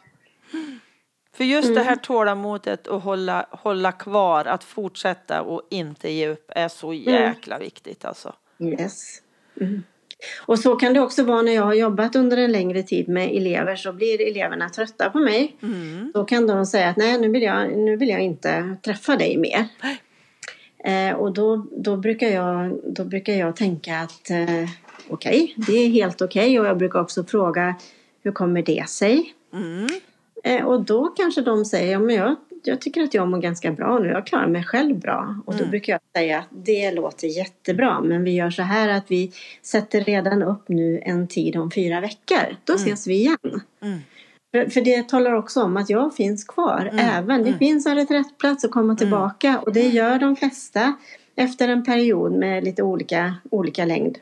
[1.37, 1.87] För just det Mm.
[1.87, 7.03] här tålamodet och hålla, hålla kvar, att fortsätta och inte ge upp är så Mm.
[7.15, 8.33] jäkla viktigt alltså.
[8.59, 9.19] Yes.
[9.61, 9.83] Mm.
[10.47, 13.37] Och så kan det också vara när jag har jobbat under en längre tid med
[13.37, 15.57] elever så blir eleverna trötta på mig.
[15.63, 16.11] Mm.
[16.15, 19.37] Då kan de säga att nej nu vill jag, nu vill jag inte träffa dig
[19.37, 19.69] mer.
[20.85, 24.71] Eh, och då, då, brukar jag, då brukar jag tänka att eh,
[25.09, 27.75] okej, det är helt okej och jag brukar också fråga
[28.23, 29.35] hur kommer det sig?
[29.53, 29.87] Mm.
[30.45, 33.73] Eh, och då kanske de säger, ja men jag jag tycker att jag mår ganska
[33.73, 34.09] bra nu.
[34.09, 35.37] Jag klarar mig själv bra.
[35.47, 35.71] Och då Mm.
[35.71, 38.01] brukar jag säga att det låter jättebra.
[38.01, 42.01] Men vi gör så här att vi sätter redan upp nu en tid om fyra
[42.01, 42.57] veckor.
[42.65, 42.85] Då Mm.
[42.85, 43.61] ses vi igen.
[43.83, 43.99] Mm.
[44.53, 46.89] För, för det talar också om att jag finns kvar.
[46.93, 47.43] Mm, Även.
[47.43, 47.59] Det mm.
[47.59, 49.59] finns en reträttplats att komma tillbaka.
[49.67, 50.95] Och det gör de flesta
[51.37, 54.19] efter en period med lite olika, olika längd.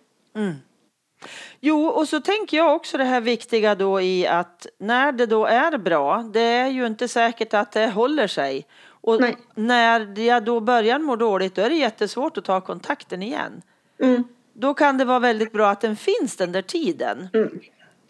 [1.61, 5.47] Jo, och så tänker jag också det här viktiga då i att när det då
[5.47, 8.67] är bra, det är ju inte säkert att det håller sig.
[9.01, 9.37] Och Nej.
[9.55, 13.63] när jag då börjar må dåligt, då är det jättesvårt att ta kontakten igen.
[14.03, 14.25] Mm.
[14.53, 17.29] Då kan det vara väldigt bra att den finns den där tiden.
[17.33, 17.61] Mm.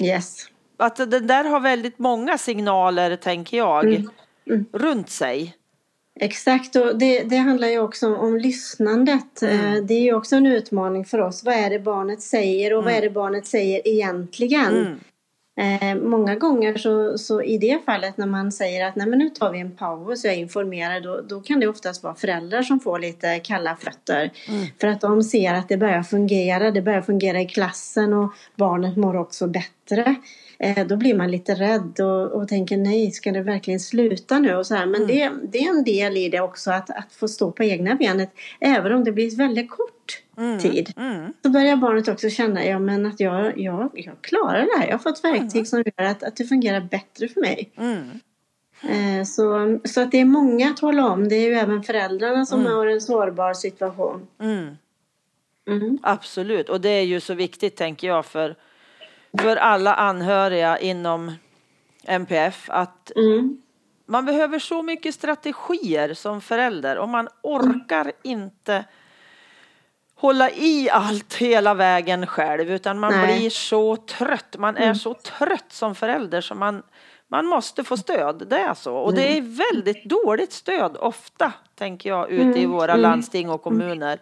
[0.02, 0.46] Yes.
[0.76, 4.10] Att den där har väldigt många signaler, tänker jag, Mm.
[4.46, 4.66] Mm.
[4.72, 5.56] runt sig.
[6.20, 9.42] Exakt, och det, det handlar ju också om, om lyssnandet.
[9.42, 9.74] Mm.
[9.74, 11.44] Eh, Det är ju också en utmaning för oss.
[11.44, 15.00] Vad är det barnet säger och vad är det barnet säger egentligen?
[15.58, 15.98] Mm.
[15.98, 19.30] Eh, många gånger så, så i det fallet när man säger att Nej, men nu
[19.30, 22.80] tar vi en paus och jag informerar då, då kan det oftast vara föräldrar som
[22.80, 24.30] får lite kalla fötter.
[24.48, 24.66] Mm.
[24.80, 28.96] För att de ser att det börjar fungera, det börjar fungera i klassen och barnet
[28.96, 30.16] mår också bättre.
[30.58, 34.54] Eh, då blir man lite rädd och, och tänker nej, ska det verkligen sluta nu?
[34.54, 34.86] Och så här.
[34.86, 37.94] Men det, det är en del i det också att, att få stå på egna
[37.94, 38.30] benet.
[38.60, 40.58] Även om det blir väldigt kort Mm.
[40.58, 40.92] tid.
[40.96, 41.32] Mm.
[41.42, 44.86] Så börjar barnet också känna ja, men att jag, jag, jag klarar det här.
[44.86, 47.70] Jag har fått verktyg som gör att, att det fungerar bättre för mig.
[47.76, 48.20] Mm.
[48.82, 51.28] Eh, så, så att det är många att hålla om.
[51.28, 52.72] Det är ju även föräldrarna som Mm.
[52.72, 54.26] har en sårbar situation.
[54.40, 54.76] Mm.
[55.70, 55.98] Mm.
[56.02, 58.56] Absolut, och det är ju så viktigt tänker jag för,
[59.38, 61.32] för alla anhöriga inom
[62.04, 63.62] MPF att Mm.
[64.06, 68.84] man behöver så mycket strategier som förälder och man orkar inte
[70.18, 73.38] hålla i allt hela vägen själv utan man Nej.
[73.38, 74.56] blir så trött.
[74.58, 76.82] Man är så trött som förälder så man,
[77.28, 78.46] man måste få stöd.
[78.50, 78.96] Det är så.
[78.96, 84.18] Och det är väldigt dåligt stöd ofta tänker jag ute i våra landsting och kommuner.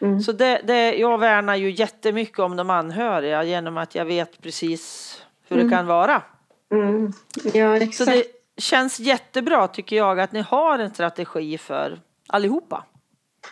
[0.00, 0.20] Mm.
[0.20, 5.16] Så det, det, jag värnar ju jättemycket om de anhöriga genom att jag vet precis
[5.48, 6.22] hur det kan vara.
[6.72, 7.12] Mm.
[7.54, 8.10] Ja, Så exakt.
[8.10, 8.24] det
[8.62, 12.84] känns jättebra tycker jag att ni har en strategi för allihopa.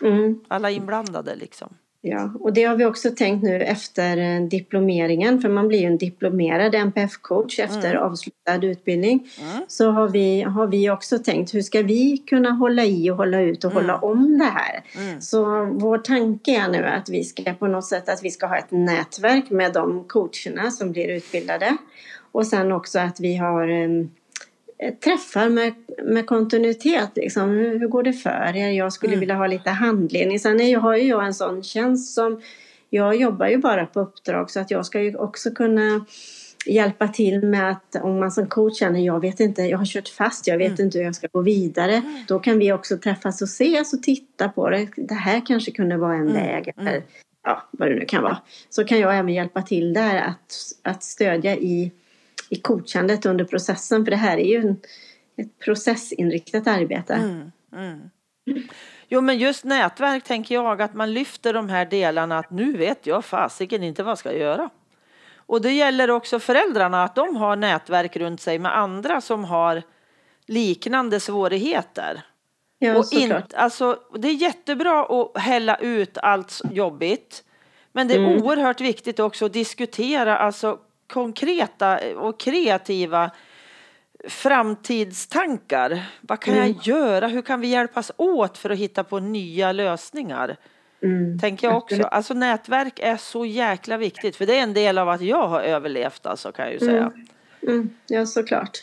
[0.01, 0.39] Mm.
[0.47, 1.73] Alla inblandade liksom.
[2.01, 5.85] Ja, och det har vi också tänkt nu efter eh, diplomeringen, för man blir ju
[5.85, 9.29] en diplomerad NPF-coach efter avslutad utbildning.
[9.41, 9.63] Mm.
[9.67, 13.41] Så har vi, har vi också tänkt, hur ska vi kunna hålla i och hålla
[13.41, 14.83] ut och hålla om det här?
[14.97, 15.21] Mm.
[15.21, 18.57] Så vår tanke är nu att vi ska på något sätt att vi ska ha
[18.57, 21.77] ett nätverk med de coacherna som blir utbildade.
[22.31, 24.09] Och sen också att vi har em,
[25.03, 27.09] träffar med, med kontinuitet.
[27.15, 27.49] Liksom.
[27.49, 28.69] Hur, hur går det för er?
[28.69, 30.39] Jag skulle vilja ha lite handledning.
[30.39, 32.41] Sen är, jag- har ju jag en sån tjänst som
[32.89, 36.05] jag jobbar ju bara på uppdrag så att jag ska ju också kunna
[36.65, 40.07] hjälpa till med att om man som coach känner jag vet inte, jag har kört
[40.07, 42.01] fast, jag vet inte hur jag ska gå vidare.
[42.27, 44.87] Då kan vi också träffas och ses och titta på det.
[44.95, 46.73] Det här kanske kunde vara en väg.
[46.77, 47.03] Eller,
[47.43, 48.37] ja, vad det nu kan vara.
[48.69, 51.91] Så kan jag även hjälpa till där att, att stödja i,
[52.49, 54.05] i coachandet under processen.
[54.05, 54.77] För det här är ju en,
[55.37, 57.13] ett processinriktat arbete.
[57.13, 57.51] Mm.
[57.75, 58.09] Mm.
[59.07, 63.07] Jo men just nätverk tänker jag att man lyfter de här delarna att nu vet
[63.07, 64.69] jag fasiken inte vad jag ska göra.
[65.35, 69.83] Och det gäller också föräldrarna att de har nätverk runt sig med andra som har
[70.47, 72.21] liknande svårigheter.
[72.79, 77.43] Ja, och inte, alltså, det är jättebra att hälla ut allt jobbigt.
[77.91, 78.43] Men det är Mm.
[78.43, 83.31] oerhört viktigt också att diskutera alltså, konkreta och kreativa
[84.27, 86.05] framtidstankar.
[86.21, 86.67] Vad kan Mm.
[86.67, 87.27] jag göra?
[87.27, 90.57] Hur kan vi hjälpas åt för att hitta på nya lösningar?
[91.03, 91.39] Mm.
[91.39, 92.03] Tänker jag också.
[92.03, 94.35] Alltså nätverk är så jäkla viktigt.
[94.35, 97.11] För det är en del av att jag har överlevt alltså kan jag ju säga.
[97.61, 97.89] Mm.
[98.07, 98.77] Ja, såklart.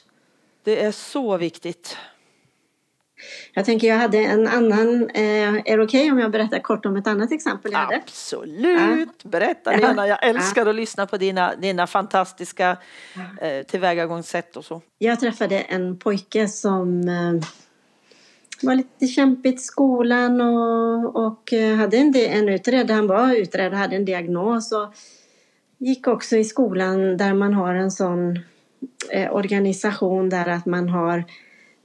[0.65, 1.97] Det är så viktigt.
[3.55, 6.97] Jag tänker jag hade en annan, eh, är det okej om jag berättar kort om
[6.97, 7.97] ett annat exempel jag hade?
[7.97, 9.25] Absolut!
[9.25, 9.89] Berätta Ja.
[9.89, 12.77] Lena, jag älskar att lyssna på dina, dina fantastiska
[13.41, 14.83] eh, tillvägagångssätt och så.
[14.99, 17.49] Jag träffade en pojke som eh,
[18.63, 23.73] var lite kämpigt i skolan och, och eh, hade en, en utredd, han var utredd
[23.73, 24.95] och hade en diagnos och
[25.79, 28.39] gick också i skolan där man har en sån
[29.11, 31.25] eh, organisation där att man har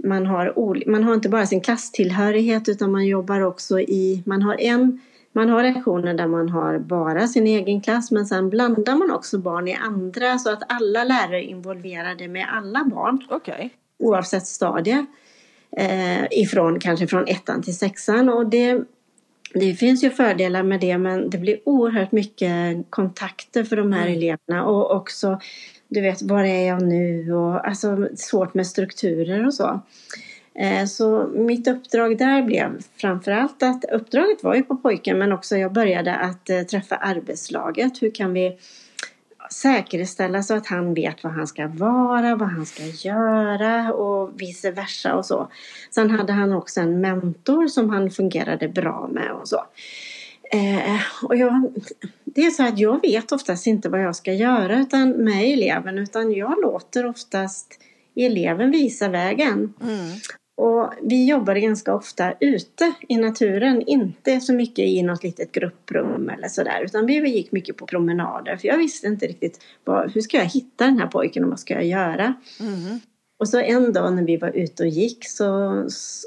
[0.04, 0.54] man har,
[0.90, 5.02] man har inte bara sin klasstillhörighet utan man jobbar också i, man har en
[5.34, 9.38] man har lektioner där man har bara sin egen klass men sen blandar man också
[9.38, 13.70] barn i andra så att alla lärare är involverade med alla barn Okej.
[14.00, 15.06] oavsett stadie.
[15.78, 18.84] Eh, ifrån kanske från ettan till sexan och det,
[19.54, 24.08] det finns ju fördelar med det men det blir oerhört mycket kontakter för de här
[24.08, 24.14] Mm.
[24.18, 25.40] eleverna och också
[25.92, 29.80] du vet var är jag nu och alltså svårt med strukturer och så.
[30.56, 35.58] Eh, så mitt uppdrag där blev framförallt att uppdraget var ju på pojken men också
[35.58, 38.02] jag började att eh, träffa arbetslaget.
[38.02, 38.58] Hur kan vi
[39.52, 44.72] säkerställa så att han vet vad han ska vara, vad han ska göra och vice
[44.72, 45.48] versa och så.
[45.90, 49.64] Sen hade han också en mentor som han fungerade bra med och så.
[50.54, 51.74] Eh, och jag,
[52.36, 55.98] det är så att jag vet oftast inte vad jag ska göra utan med eleven
[55.98, 57.80] utan jag låter oftast
[58.16, 59.74] eleven visa vägen.
[59.82, 60.10] Mm.
[60.58, 66.30] Och vi jobbade ganska ofta ute i naturen, inte så mycket i något litet grupprum
[66.30, 66.82] eller sådär.
[66.86, 70.46] Utan vi gick mycket på promenader för jag visste inte riktigt vad, hur ska jag
[70.46, 72.34] hitta den här pojken och vad ska jag göra.
[72.60, 73.00] Mm.
[73.40, 75.48] Och så en dag när vi var ute och gick så,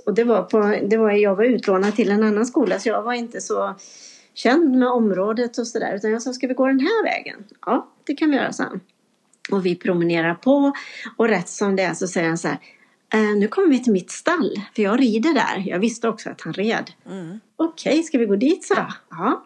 [0.07, 3.03] och det var på, det var, jag var utlånad till en annan skola så jag
[3.03, 3.75] var inte så
[4.35, 5.95] känd med området och sådär.
[5.97, 7.45] Utan jag sa, ska vi gå den här vägen?
[7.67, 8.81] Ja, det kan vi göra, sen.
[9.51, 10.73] Och vi promenerar på
[11.17, 12.59] och rätt som det är så säger han så här,
[13.15, 15.63] eh, nu kommer vi till mitt stall, för jag rider där.
[15.67, 16.91] Jag visste också att han red.
[17.07, 17.41] Mm.
[17.57, 18.75] Okej, okay, ska vi gå dit så?
[19.11, 19.45] Ja.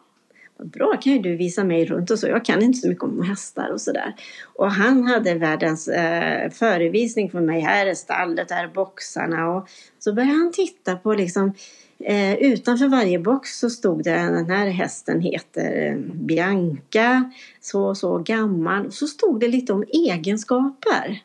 [0.64, 2.28] Bra, kan ju du visa mig runt och så.
[2.28, 4.14] Jag kan inte så mycket om hästar och sådär.
[4.54, 7.60] Och han hade världens eh, förevisning för mig.
[7.60, 9.48] Här är stallet, här är boxarna.
[9.48, 11.54] Och så började han titta på liksom
[12.04, 17.30] Eh, utanför varje box så stod det den här hästen heter eh, Bianca,
[17.60, 18.92] så och så gammal.
[18.92, 21.22] Så stod det lite om egenskaper.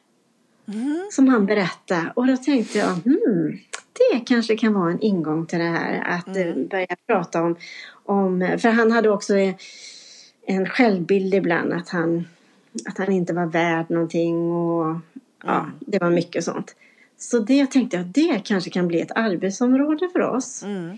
[0.67, 1.07] Mm.
[1.11, 2.13] Som han berättade.
[2.15, 3.59] Och då tänkte jag, hmm,
[3.93, 6.03] det kanske kan vara en ingång till det här.
[6.17, 6.67] Att eh, mm.
[6.67, 7.55] börja prata om,
[8.03, 9.33] om, för han hade också
[10.45, 12.27] en självbild ibland att han,
[12.85, 14.51] att han inte var värd någonting.
[14.51, 14.95] Och
[15.43, 15.71] ja, mm.
[15.79, 16.75] det var mycket sånt.
[17.23, 20.63] Så det tänkte jag, det kanske kan bli ett arbetsområde för oss.
[20.63, 20.97] Mm.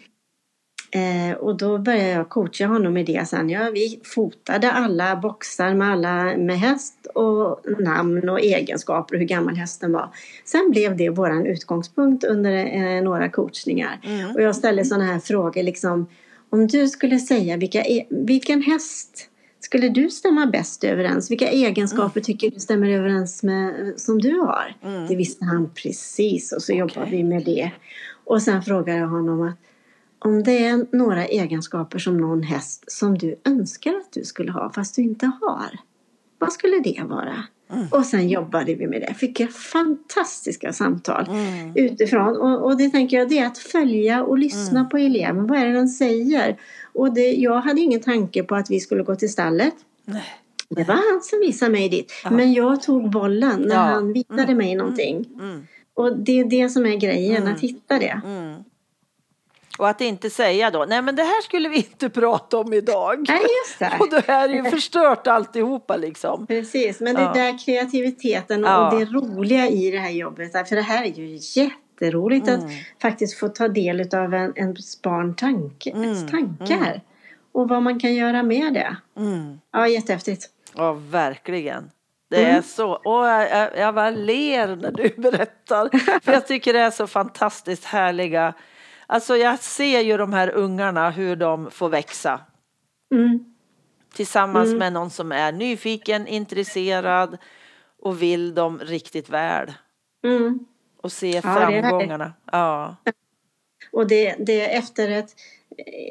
[0.91, 3.49] Eh, och då började jag coacha honom med det sen.
[3.49, 9.27] Ja, vi fotade alla boxar med alla med häst och namn och egenskaper och hur
[9.27, 10.09] gammal hästen var.
[10.45, 13.99] Sen blev det vår utgångspunkt under eh, några coachningar.
[14.03, 14.35] Mm.
[14.35, 16.07] Och jag ställde sådana här frågor liksom.
[16.49, 19.29] Om du skulle säga vilka, e-, vilken häst
[19.65, 21.31] skulle du stämma bäst överens?
[21.31, 22.23] Vilka egenskaper mm.
[22.23, 24.75] tycker du stämmer överens med som du har?
[24.83, 25.07] Mm.
[25.07, 26.79] Det visste han precis och så okay.
[26.79, 27.71] jobbade vi med det.
[28.23, 29.55] Och sen frågade jag honom att
[30.19, 34.71] om det är några egenskaper som någon häst som du önskar att du skulle ha
[34.73, 35.79] fast du inte har.
[36.39, 37.43] Vad skulle det vara?
[37.71, 37.87] Mm.
[37.91, 39.13] Och sen jobbade vi med det.
[39.13, 41.71] Fick jag fantastiska samtal mm.
[41.75, 42.37] utifrån.
[42.37, 44.89] Och, och, det tänker jag, det är att följa och lyssna mm.
[44.89, 45.47] på eleven.
[45.47, 46.57] Vad är det den säger?
[46.93, 49.73] Och det, jag hade ingen tanke på att vi skulle gå till stallet.
[50.05, 50.23] Nej.
[50.69, 52.11] Det var han som visade mig dit.
[52.23, 52.29] Ja.
[52.29, 53.81] Men jag tog bollen när ja.
[53.81, 54.57] han visade mm.
[54.57, 55.15] mig någonting.
[55.15, 55.49] Mm.
[55.49, 55.67] Mm.
[55.93, 58.21] Och det är det som är grejen, att hitta det.
[59.77, 63.25] Och att inte säga då, nej men det här skulle vi inte prata om idag.
[63.27, 63.93] Nej, just det.
[63.99, 66.47] Och det här är ju förstört alltihopa liksom.
[66.47, 67.33] Precis, men det ja.
[67.33, 68.93] där kreativiteten och ja.
[68.99, 72.59] det roliga i det här jobbet, för det här är ju jätteroligt mm.
[72.65, 76.27] att faktiskt få ta del av en, en barn tanke, mm.
[76.27, 76.75] tankar.
[76.75, 76.99] Mm.
[77.51, 78.95] Och vad man kan göra med det.
[79.17, 79.59] Mm.
[79.71, 80.49] Ja, jättehäftigt.
[80.75, 81.91] Ja, verkligen.
[82.29, 82.63] Det är mm.
[82.63, 82.91] så.
[82.91, 86.19] Och jag, jag bara ler när du berättar.
[86.19, 88.53] För jag tycker det är så fantastiskt härliga
[89.07, 92.39] Alltså jag ser ju de här ungarna hur de får växa.
[93.11, 93.55] Mm.
[94.13, 94.79] Tillsammans mm.
[94.79, 97.37] med någon som är nyfiken, intresserad
[98.01, 99.73] och vill dem riktigt väl.
[100.23, 100.59] Mm.
[101.01, 102.33] Och se ja, framgångarna.
[102.51, 102.95] Ja.
[103.91, 105.35] Och det, det är efter ett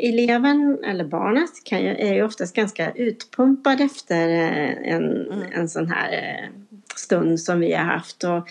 [0.02, 5.52] eleven eller barnet kan ju, är ju oftast ganska utpumpad efter eh, en, mm.
[5.52, 6.50] en sån här eh,
[6.96, 8.24] stund som vi har haft.
[8.24, 8.48] Och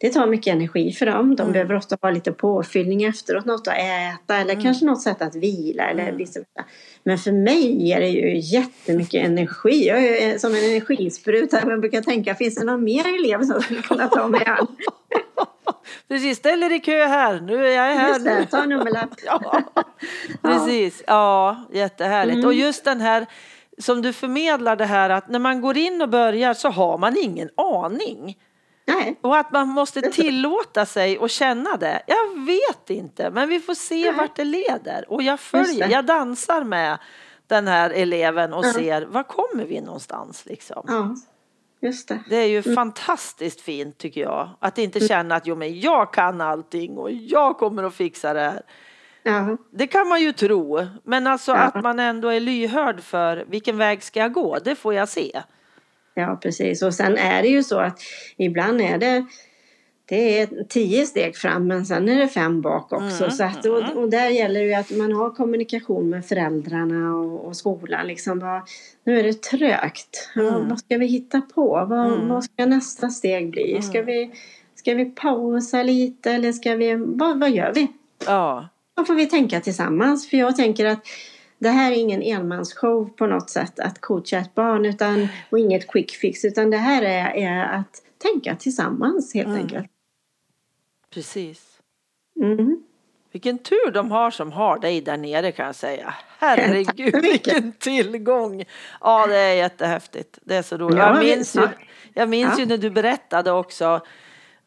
[0.00, 1.36] det tar mycket energi för dem.
[1.36, 1.52] De mm.
[1.52, 4.64] behöver ofta ha lite påfyllning efteråt, något att äta eller mm.
[4.64, 6.26] kanske något sätt att vila eller mm.
[7.02, 9.86] Men för mig ger det ju jättemycket energi.
[9.86, 11.60] Jag är som en energispruta.
[11.66, 14.66] Jag brukar tänka, finns det någon mer elev som skulle kunna ta mig an?
[16.08, 17.40] Precis, ställ er i kö här.
[17.40, 18.08] Nu är jag här.
[18.08, 19.10] Just det, ta nummerlapp.
[19.26, 19.62] ja,
[20.42, 22.36] precis, ja, jättehärligt.
[22.36, 22.46] Mm.
[22.46, 23.26] Och just den här
[23.78, 27.16] som du förmedlar det här att när man går in och börjar så har man
[27.16, 28.36] ingen aning.
[28.88, 29.18] Nej.
[29.20, 32.02] Och att man måste tillåta sig och känna det.
[32.06, 34.14] Jag vet inte, men vi får se Nej.
[34.14, 35.04] vart det leder.
[35.08, 36.98] Och jag följer, jag dansar med
[37.46, 38.72] den här eleven och ja.
[38.72, 40.84] ser var kommer vi någonstans liksom.
[40.86, 41.14] Ja.
[41.80, 42.22] Just det.
[42.28, 42.74] det är ju mm.
[42.74, 44.50] fantastiskt fint tycker jag.
[44.58, 45.08] Att inte mm.
[45.08, 48.62] känna att jo, men jag kan allting och jag kommer att fixa det här.
[49.22, 49.56] Ja.
[49.70, 51.58] Det kan man ju tro, men alltså ja.
[51.58, 55.42] att man ändå är lyhörd för vilken väg ska jag gå, det får jag se.
[56.20, 56.82] Ja, precis.
[56.82, 58.00] Och sen är det ju så att
[58.36, 59.24] ibland är det
[60.08, 63.24] det är tio steg fram men sen är det fem bak också.
[63.24, 63.98] Mm, så att, och, mm.
[63.98, 68.06] och, där gäller det ju att man har kommunikation med föräldrarna och, och skolan.
[68.06, 68.62] Liksom bara,
[69.04, 70.30] nu är det trögt.
[70.36, 70.68] Mm.
[70.68, 71.86] Vad ska vi hitta på?
[71.88, 72.28] Vad, mm.
[72.28, 73.82] vad ska nästa steg bli?
[73.82, 74.30] Ska, vi,
[74.74, 77.88] ska Ska vi pausa lite eller ska vi, vad, vad gör vi?
[78.26, 78.68] Ja.
[78.96, 80.30] Då får vi tänka tillsammans.
[80.30, 81.06] För jag tänker att
[81.58, 85.88] det här är ingen enmansshow på något sätt att coacha ett barn utan, och inget
[85.88, 89.60] quick fix utan det här är, är att tänka tillsammans helt Mm.
[89.60, 89.86] enkelt.
[91.14, 91.78] Precis.
[92.40, 92.82] Mm.
[93.32, 96.14] Vilken tur de har som har dig där nere kan jag säga.
[96.38, 98.64] Herregud vilken tillgång.
[99.00, 100.38] Ja det är jättehäftigt.
[100.42, 100.98] Det är så roligt.
[100.98, 101.68] Ja, jag minns, ju, ja.
[102.14, 104.00] jag minns ju när du berättade också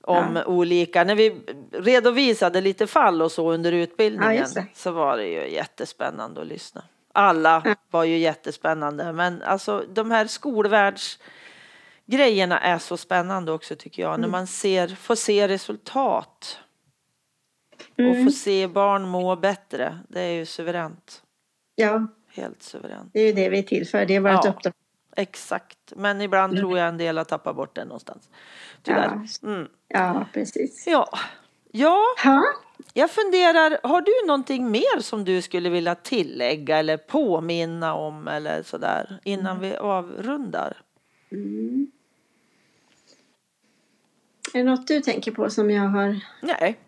[0.04, 1.42] om olika, när vi
[1.72, 4.66] redovisade lite fall och så under Ja, utbildningen det.
[4.74, 6.84] så var det ju jättespännande att lyssna.
[7.14, 14.12] Alla var ju jättespännande men alltså de här skolvärldsgrejerna är så spännande också tycker jag
[14.12, 14.32] när Mm.
[14.32, 16.58] man ser, får se resultat
[17.94, 18.26] och Mm.
[18.26, 20.00] få se barn må bättre.
[20.10, 21.22] Det är ju suveränt.
[21.76, 23.10] Ja, Helt suveränt.
[23.14, 24.06] det är ju det vi är till för.
[24.06, 24.50] Det är vårt Ja.
[24.50, 24.74] uppdrag.
[25.16, 25.78] Exakt.
[25.96, 28.30] Men ibland tror jag en del har tappat bort det någonstans.
[28.84, 29.20] Tyvärr.
[29.44, 29.68] Mm.
[29.88, 30.88] Ja, precis.
[30.88, 31.10] Ja.
[31.72, 32.44] ja, Ja.
[32.94, 33.80] jag funderar.
[33.88, 39.60] Har du någonting mer som du skulle vilja tillägga eller påminna om eller sådär innan
[39.60, 40.78] vi avrundar?
[41.32, 41.92] Mm.
[44.54, 46.20] Är det något du tänker på som jag har?
[46.42, 46.80] Nej.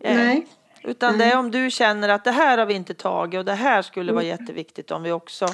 [0.00, 0.46] Eh, Nej.
[0.82, 3.52] Utan det är om du känner att det här har vi inte tagit och det
[3.54, 4.38] här skulle vara Mm.
[4.40, 5.46] jätteviktigt om vi också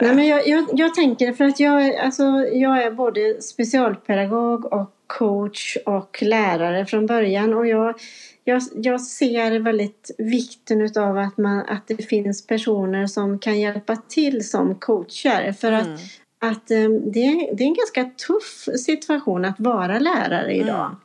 [0.00, 4.90] Nej, men jag, jag, jag tänker för att jag, alltså, jag är både specialpedagog och
[5.06, 7.94] coach och lärare från början och jag,
[8.44, 13.96] jag, jag ser väldigt vikten utav att, man, att det finns personer som kan hjälpa
[13.96, 15.98] till som coacher för att, Mm.
[16.40, 20.96] att eh, det, är- det är en ganska tuff situation att vara lärare idag.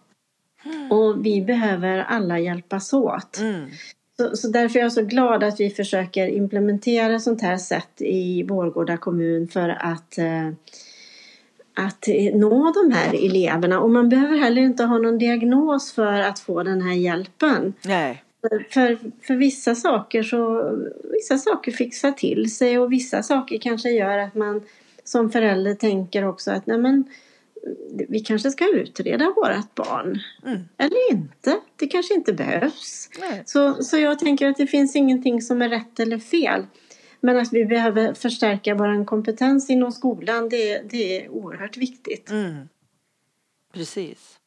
[0.92, 3.38] Och vi behöver alla hjälpas åt.
[3.40, 3.70] Mm.
[4.20, 8.44] Så, så därför är jag så glad att vi försöker implementera sånt här sätt i
[8.44, 10.48] Vårgårda kommun för att, eh,
[11.74, 13.80] att nå de här eleverna.
[13.80, 17.74] Och man behöver heller inte ha någon diagnos för att få den här hjälpen.
[17.86, 18.24] Nej.
[18.70, 20.72] För, för vissa saker så
[21.12, 24.62] vissa saker fixar till sig och vissa saker kanske gör att man
[25.04, 27.04] som förälder tänker också att nej men,
[28.10, 30.20] vi kanske ska utreda vårat barn.
[30.46, 30.60] Mm.
[30.78, 31.60] Eller inte.
[31.76, 33.10] Det kanske inte behövs.
[33.20, 33.44] Nej.
[33.46, 36.66] Så, så jag tänker att det finns ingenting som är rätt eller fel.
[37.22, 42.30] Men att vi behöver förstärka vår kompetens inom skolan, det, det är oerhört viktigt.
[42.30, 42.70] Mm.
[43.74, 44.40] Precis.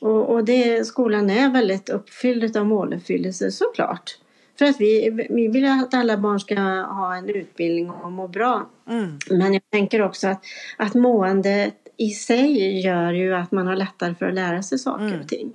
[0.00, 4.18] Och, och det, skolan är väldigt uppfylld av måluppfyllelse såklart.
[4.58, 8.70] För att vi, vi vill att alla barn ska ha en utbildning och må bra.
[8.88, 9.18] Mm.
[9.30, 10.44] Men jag tänker också att,
[10.76, 15.04] att måendet i sig gör ju att man har lättare för att lära sig saker
[15.06, 15.20] Mm.
[15.20, 15.54] och ting.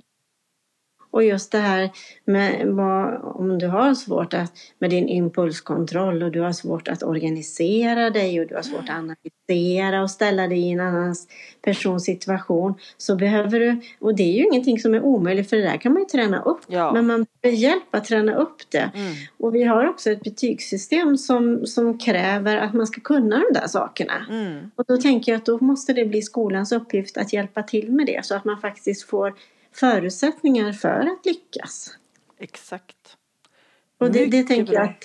[1.10, 1.90] Och just det här
[2.24, 7.02] med vad, om du har svårt att, med din impulskontroll och du har svårt att
[7.02, 11.14] organisera dig och du har svårt att analysera och ställa dig i en annan
[11.62, 15.62] persons situation så behöver du, och det är ju ingenting som är omöjligt för det
[15.62, 16.60] där kan man ju träna upp.
[16.68, 16.92] Ja.
[16.92, 18.90] Men man behöver hjälp att träna upp det.
[18.94, 19.12] Mm.
[19.38, 23.66] Och vi har också ett betygssystem som, som kräver att man ska kunna de där
[23.66, 24.26] sakerna.
[24.30, 24.70] Mm.
[24.76, 28.06] Och då tänker jag att då måste det bli skolans uppgift att hjälpa till med
[28.06, 29.34] det så att man faktiskt får
[29.72, 31.96] förutsättningar för att lyckas.
[32.38, 33.16] Exakt.
[33.98, 35.04] Och det, det tänker jag att,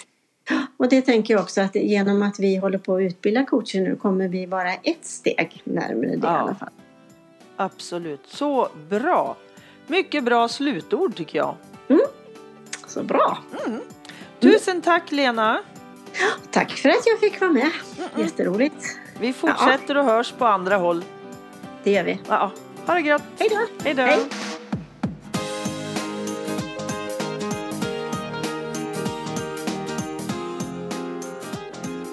[0.78, 3.96] och det tänker jag också att genom att vi håller på att utbilda coacher nu
[3.96, 6.34] kommer vi vara ett steg närmare det Ja.
[6.34, 6.70] i alla fall.
[7.56, 8.22] Absolut.
[8.28, 9.36] Så bra.
[9.88, 11.56] Mycket bra slutord tycker jag.
[12.88, 13.38] Så bra!
[14.40, 15.64] Tusen tack Lena.
[16.52, 17.72] Tack för att jag fick vara med.
[18.18, 18.98] Jätteroligt.
[19.20, 21.04] Vi fortsätter och hörs på andra håll.
[21.84, 22.20] Det gör vi.
[22.30, 22.52] Ja,
[22.86, 23.24] ha det gött.
[23.40, 23.84] Hej då!
[23.84, 24.04] Hej då.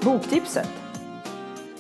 [0.05, 0.68] Boktipset.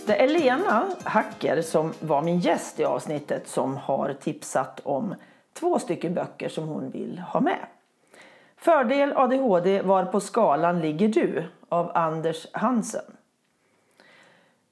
[0.06, 5.14] Det är Lena Hacker som var min gäst i avsnittet som har tipsat om
[5.52, 7.66] två stycken böcker som hon vill ha med.
[8.56, 13.16] Fördel ADHD Var på skalan ligger du av Anders Hansen.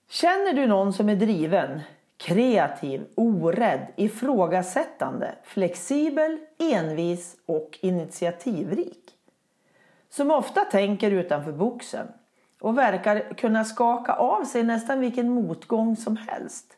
[0.08, 1.80] Känner du någon som är driven,
[2.16, 9.10] kreativ, orädd, ifrågasättande, flexibel, envis och initiativrik?
[10.10, 12.06] Som ofta tänker utanför boxen
[12.60, 16.76] och verkar kunna skaka av sig nästan vilken motgång som helst.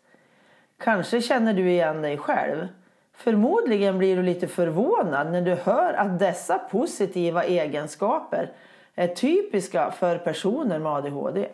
[0.79, 2.69] Kanske känner du igen dig själv.
[3.15, 8.53] Förmodligen blir du lite förvånad när du hör att dessa positiva egenskaper
[8.95, 11.49] är typiska för personer med ADHD.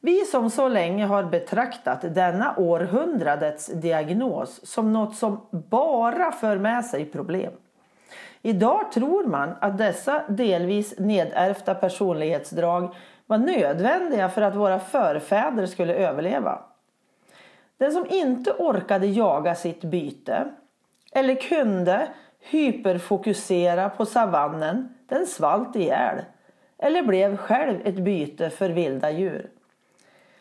[0.00, 6.84] Vi som så länge har betraktat denna århundradets diagnos som något som bara för med
[6.84, 7.52] sig problem.
[8.42, 12.94] Idag tror man att dessa delvis nedärvda personlighetsdrag
[13.26, 16.62] var nödvändiga för att våra förfäder skulle överleva.
[17.78, 20.50] Den som inte orkade jaga sitt byte
[21.12, 22.08] eller kunde
[22.40, 26.24] hyperfokusera på savannen, den svalt ihjäl
[26.78, 29.50] eller blev själv ett byte för vilda djur.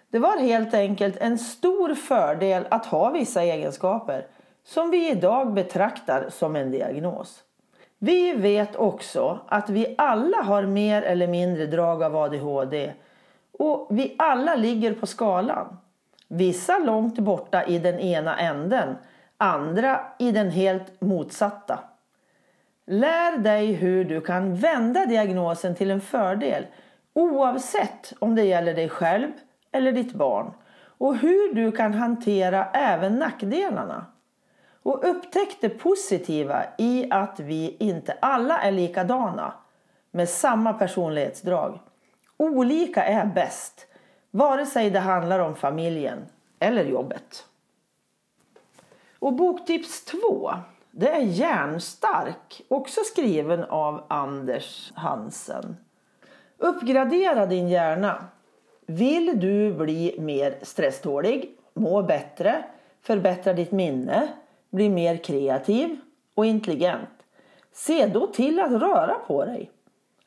[0.10, 4.28] Det var helt enkelt en stor fördel att ha vissa egenskaper
[4.64, 7.44] som vi idag betraktar som en diagnos.
[8.00, 12.94] Vi vet också att vi alla har mer eller mindre drag av ADHD
[13.58, 15.78] och vi alla ligger på skalan.
[16.28, 18.96] Vissa långt borta i den ena änden,
[19.38, 21.80] andra i den helt motsatta.
[22.86, 26.66] Lär dig hur du kan vända diagnosen till en fördel
[27.14, 29.32] oavsett om det gäller dig själv
[29.72, 30.52] eller ditt barn
[30.98, 34.06] och hur du kan hantera även nackdelarna.
[34.84, 39.54] Och upptäck det positiva i att vi inte alla är likadana
[40.12, 41.80] med samma personlighetsdrag.
[42.38, 43.88] Olika är bäst,
[44.32, 46.26] vare sig det handlar om familjen
[46.60, 47.46] eller jobbet.
[49.20, 50.52] Och boktips 2
[50.92, 55.78] det är Järnstark, också skriven av Anders Hansen.
[56.58, 58.26] Uppgradera din hjärna.
[58.86, 62.64] Vill du bli mer stresstålig, må bättre,
[63.02, 64.28] förbättra ditt minne,
[64.70, 65.98] bli mer kreativ
[66.36, 67.10] och intelligent?
[67.74, 69.72] Se då till att röra på dig.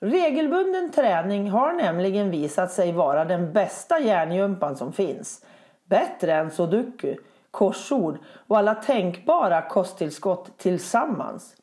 [0.00, 5.44] Regelbunden träning har nämligen visat sig vara den bästa hjärngympan som finns.
[5.84, 7.16] Bättre än sudoku
[7.52, 11.56] korsord och alla tänkbara kosttillskott tillsammans.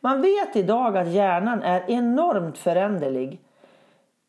[0.00, 3.40] Man vet idag att hjärnan är enormt föränderlig.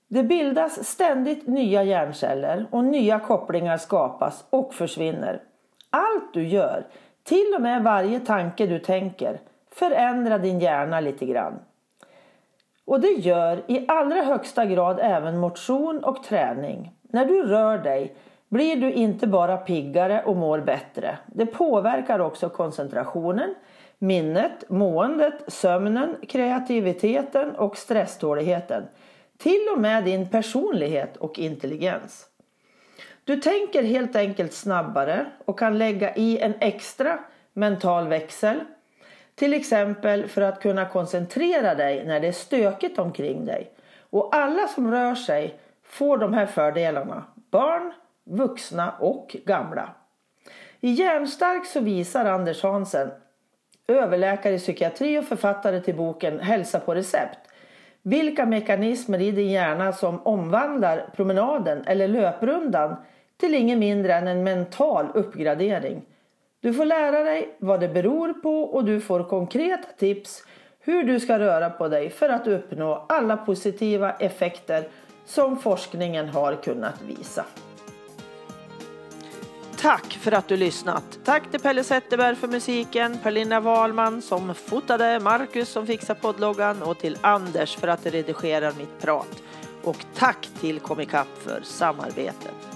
[0.08, 5.42] Det bildas ständigt nya hjärnceller och nya kopplingar skapas och försvinner.
[5.90, 6.86] Allt du gör,
[7.24, 9.40] till och med varje tanke du tänker,
[9.72, 11.60] förändrar din hjärna lite grann.
[12.86, 16.92] Och det gör i allra högsta grad även motion och träning.
[17.02, 18.16] När du rör dig
[18.50, 21.18] blir du inte bara piggare och mår bättre.
[21.26, 23.56] Det påverkar också koncentrationen,
[24.00, 28.84] minnet, måendet, sömnen, kreativiteten och stresståligheten.
[29.38, 32.31] Till och med din personlighet och intelligens.
[33.32, 37.20] Du tänker helt enkelt snabbare och kan lägga i en extra
[37.54, 38.60] mental växel.
[39.36, 43.72] Till exempel för att kunna koncentrera dig när det är stökigt omkring dig.
[44.10, 47.24] Och alla som rör sig får de här fördelarna.
[47.52, 49.90] Barn, vuxna och gamla.
[50.80, 53.12] I Järnstark så visar Anders Hansen,
[53.88, 57.40] överläkare i psykiatri och författare till boken Hälsa på recept,
[58.02, 62.96] vilka mekanismer i din hjärna som omvandlar promenaden eller löprundan
[63.42, 66.02] till inget mindre än en mental uppgradering.
[66.62, 70.44] Du får lära dig vad det beror på och du får konkreta tips
[70.80, 74.88] hur du ska röra på dig för att uppnå alla positiva effekter
[75.26, 77.46] som forskningen har kunnat visa.
[79.78, 81.20] Tack för att du lyssnat.
[81.24, 87.00] Tack till Pelle Zetterberg för musiken, Perlina Wahlman som fotade, Marcus som fixar poddloggan och
[87.00, 89.44] till Anders för att du redigerar mitt prat.
[89.84, 92.71] Och tack till Comicap för samarbetet.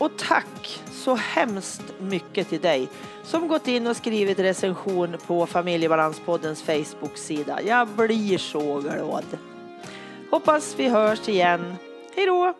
[0.00, 2.88] Och tack så hemskt mycket till dig
[3.22, 7.62] som gått in och skrivit recension på Familjebalanspoddens Facebook-sida.
[7.62, 9.24] Jag blir så glad.
[10.30, 11.74] Hoppas vi hörs igen.
[12.16, 12.54] Hej då!